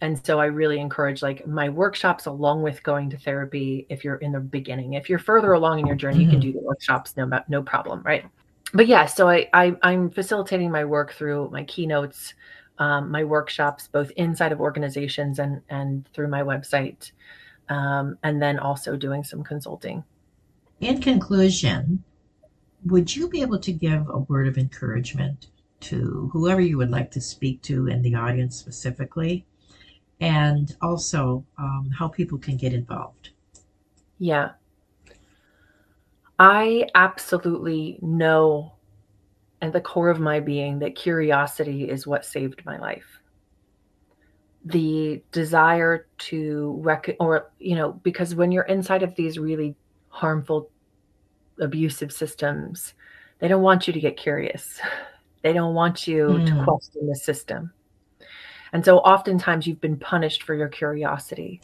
and 0.01 0.25
so 0.25 0.39
i 0.39 0.47
really 0.47 0.79
encourage 0.79 1.21
like 1.21 1.45
my 1.49 1.69
workshops 1.69 2.27
along 2.27 2.63
with 2.63 2.81
going 2.85 3.11
to 3.11 3.19
therapy 3.19 3.87
if 3.89 4.05
you're 4.05 4.17
in 4.17 4.31
the 4.31 4.41
beginning 4.41 4.93
if 4.93 5.09
you're 5.09 5.19
further 5.19 5.55
along 5.55 5.81
in 5.81 5.87
your 5.87 5.97
journey 5.97 6.19
mm-hmm. 6.19 6.25
you 6.27 6.31
can 6.31 6.41
mm-hmm. 6.41 6.53
do 6.53 6.61
the 6.61 6.65
workshops 6.65 7.17
no 7.17 7.29
no 7.49 7.61
problem 7.61 8.01
right 8.05 8.25
but 8.73 8.87
yeah 8.87 9.05
so 9.05 9.29
I, 9.29 9.49
I 9.53 9.77
i'm 9.83 10.11
facilitating 10.11 10.71
my 10.71 10.85
work 10.85 11.13
through 11.13 11.51
my 11.51 11.65
keynotes 11.65 12.35
um, 12.79 13.11
my 13.11 13.25
workshops 13.25 13.89
both 13.89 14.11
inside 14.13 14.53
of 14.53 14.61
organizations 14.61 15.39
and 15.39 15.63
and 15.69 16.09
through 16.13 16.29
my 16.29 16.43
website 16.43 17.13
um, 17.69 18.19
and 18.23 18.43
then 18.43 18.59
also 18.59 18.97
doing 18.97 19.25
some 19.25 19.43
consulting. 19.43 20.05
In 20.81 21.01
conclusion 21.01 22.05
would 22.87 23.15
you 23.15 23.29
be 23.29 23.41
able 23.41 23.59
to 23.59 23.73
give 23.73 24.09
a 24.09 24.19
word 24.19 24.47
of 24.47 24.59
encouragement 24.59 25.49
to 25.81 26.31
whoever 26.33 26.61
you 26.61 26.77
would 26.79 26.91
like 26.91 27.11
to 27.13 27.21
speak 27.21 27.63
to 27.63 27.89
in 27.89 28.03
the 28.03 28.15
audience 28.15 28.57
specifically? 28.57 29.47
And 30.21 30.75
also 30.81 31.45
um, 31.59 31.91
how 31.99 32.09
people 32.09 32.39
can 32.39 32.57
get 32.57 32.73
involved? 32.73 33.31
Yeah. 34.19 34.51
I 36.39 36.89
absolutely 36.95 37.99
know 38.03 38.74
at 39.63 39.73
the 39.73 39.81
core 39.81 40.11
of 40.11 40.21
my 40.21 40.41
being 40.41 40.79
that 40.81 40.95
curiosity 40.95 41.89
is 41.89 42.07
what 42.07 42.25
saved 42.25 42.65
my 42.65 42.79
life. 42.79 43.21
The 44.65 45.23
desire 45.33 46.07
to 46.19 46.79
rec 46.83 47.15
or 47.21 47.51
you 47.59 47.77
know, 47.77 47.93
because 47.93 48.35
when 48.35 48.51
you're 48.53 48.65
inside 48.65 49.03
of 49.03 49.15
these 49.15 49.39
really 49.39 49.75
harmful, 50.09 50.71
abusive 51.61 52.13
systems, 52.13 52.95
they 53.39 53.49
don't 53.49 53.63
want 53.63 53.87
you 53.87 53.93
to 53.93 54.01
get 54.01 54.17
curious. 54.17 54.81
They 55.43 55.53
don't 55.53 55.75
want 55.75 56.09
you 56.09 56.29
mm. 56.29 56.47
to 56.47 56.65
question 56.65 57.07
the 57.07 57.15
system. 57.15 57.71
And 58.73 58.83
so 58.83 59.01
oftentimes 59.01 59.67
you've 59.67 59.81
been 59.81 59.99
punished 59.99 60.43
for 60.43 60.55
your 60.55 60.69
curiosity. 60.69 61.61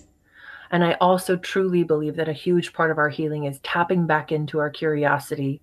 And 0.71 0.85
I 0.85 0.99
also 1.01 1.37
truly 1.37 1.83
believe 1.83 2.15
that 2.17 2.29
a 2.29 2.35
huge 2.35 2.75
part 2.75 2.91
of 2.91 2.99
our 2.99 3.09
healing 3.09 3.45
is 3.45 3.59
tapping 3.61 4.07
back 4.07 4.33
into 4.33 4.59
our 4.59 4.69
curiosity 4.69 5.63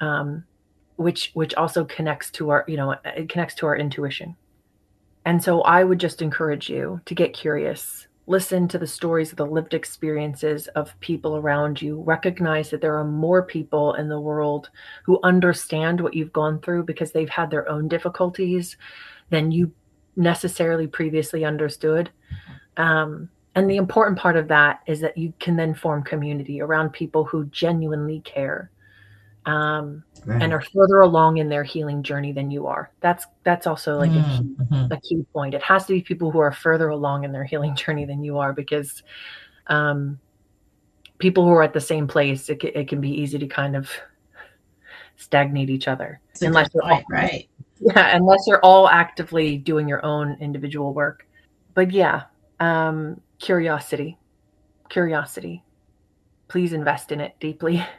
um, 0.00 0.42
which 0.98 1.30
which 1.34 1.54
also 1.54 1.84
connects 1.84 2.30
to 2.30 2.50
our 2.50 2.64
you 2.68 2.76
know 2.76 2.94
it 3.04 3.28
connects 3.28 3.54
to 3.54 3.66
our 3.66 3.76
intuition. 3.76 4.36
And 5.24 5.42
so 5.42 5.60
i 5.62 5.84
would 5.84 6.00
just 6.00 6.22
encourage 6.22 6.70
you 6.70 7.00
to 7.04 7.14
get 7.14 7.34
curious 7.34 8.08
listen 8.28 8.68
to 8.68 8.78
the 8.78 8.86
stories 8.86 9.30
of 9.30 9.38
the 9.38 9.46
lived 9.46 9.72
experiences 9.72 10.68
of 10.68 10.98
people 11.00 11.36
around 11.36 11.80
you 11.80 12.02
recognize 12.02 12.68
that 12.68 12.82
there 12.82 12.96
are 12.96 13.04
more 13.04 13.42
people 13.42 13.94
in 13.94 14.06
the 14.06 14.20
world 14.20 14.68
who 15.02 15.18
understand 15.22 15.98
what 15.98 16.12
you've 16.12 16.32
gone 16.32 16.60
through 16.60 16.84
because 16.84 17.10
they've 17.10 17.30
had 17.30 17.50
their 17.50 17.66
own 17.70 17.88
difficulties 17.88 18.76
than 19.30 19.50
you 19.50 19.72
necessarily 20.14 20.86
previously 20.86 21.44
understood. 21.44 22.10
Um, 22.76 23.30
and 23.54 23.68
the 23.68 23.76
important 23.76 24.18
part 24.18 24.36
of 24.36 24.48
that 24.48 24.80
is 24.86 25.00
that 25.00 25.16
you 25.16 25.32
can 25.40 25.56
then 25.56 25.74
form 25.74 26.02
community 26.02 26.60
around 26.60 26.90
people 26.90 27.24
who 27.24 27.46
genuinely 27.46 28.20
care 28.20 28.70
um, 29.48 30.04
Right. 30.26 30.42
and 30.42 30.52
are 30.52 30.60
further 30.60 31.00
along 31.00 31.38
in 31.38 31.48
their 31.48 31.64
healing 31.64 32.02
journey 32.02 32.32
than 32.32 32.50
you 32.50 32.66
are. 32.66 32.90
That's 33.00 33.26
that's 33.44 33.66
also 33.66 33.96
like 33.96 34.10
a, 34.10 34.14
key, 34.14 34.54
Mhm. 34.60 34.92
a 34.92 35.00
key 35.00 35.24
point. 35.32 35.54
It 35.54 35.62
has 35.62 35.86
to 35.86 35.94
be 35.94 36.02
people 36.02 36.30
who 36.30 36.38
are 36.38 36.52
further 36.52 36.88
along 36.90 37.24
in 37.24 37.32
their 37.32 37.44
healing 37.44 37.74
journey 37.82 38.04
than 38.04 38.22
you 38.22 38.36
are 38.38 38.52
because 38.52 39.02
um, 39.68 40.18
people 41.18 41.44
who 41.44 41.52
are 41.52 41.62
at 41.62 41.72
the 41.72 41.80
same 41.80 42.06
place, 42.06 42.50
it, 42.50 42.62
it 42.62 42.88
can 42.88 43.00
be 43.00 43.10
easy 43.10 43.38
to 43.38 43.46
kind 43.46 43.74
of 43.74 43.90
stagnate 45.16 45.70
each 45.70 45.88
other 45.88 46.20
That's 46.28 46.42
a 46.42 46.44
good 46.44 46.48
unless 46.48 46.68
you're 46.74 46.82
all, 46.84 46.90
point, 46.90 47.06
right. 47.10 47.48
yeah, 47.80 48.16
unless 48.16 48.40
you're 48.46 48.60
all 48.64 48.88
actively 48.88 49.56
doing 49.56 49.88
your 49.88 50.04
own 50.04 50.36
individual 50.40 50.92
work. 50.92 51.26
But 51.74 51.90
yeah, 51.90 52.24
um, 52.60 53.20
curiosity, 53.38 54.18
curiosity. 54.90 55.62
Please 56.48 56.72
invest 56.72 57.12
in 57.12 57.20
it 57.20 57.34
deeply. 57.40 57.86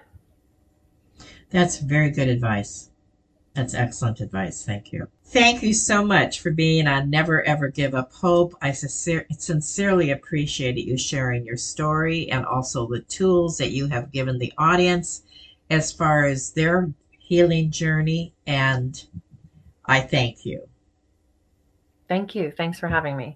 That's 1.50 1.80
very 1.80 2.12
good 2.12 2.28
advice. 2.28 2.90
That's 3.56 3.74
excellent 3.74 4.20
advice. 4.22 4.64
Thank 4.64 4.94
you. 4.94 5.08
Thank 5.26 5.64
you 5.64 5.74
so 5.74 6.04
much 6.06 6.40
for 6.40 6.52
being 6.52 6.88
on 6.88 7.10
Never 7.10 7.44
Ever 7.44 7.68
Give 7.68 7.94
Up 7.94 8.14
Hope. 8.14 8.56
I 8.62 8.72
sincere, 8.72 9.26
sincerely 9.32 10.12
appreciate 10.12 10.78
you 10.78 10.98
sharing 10.98 11.46
your 11.46 11.58
story 11.58 12.30
and 12.32 12.46
also 12.46 12.88
the 12.88 13.02
tools 13.02 13.58
that 13.58 13.72
you 13.72 13.88
have 13.88 14.12
given 14.12 14.38
the 14.38 14.54
audience 14.58 15.24
as 15.70 15.92
far 15.92 16.26
as 16.26 16.52
their 16.52 16.92
healing 17.18 17.72
journey. 17.72 18.34
And 18.48 19.04
I 19.86 20.02
thank 20.02 20.46
you. 20.46 20.68
Thank 22.08 22.34
you. 22.36 22.52
Thanks 22.56 22.80
for 22.80 22.88
having 22.88 23.18
me. 23.18 23.36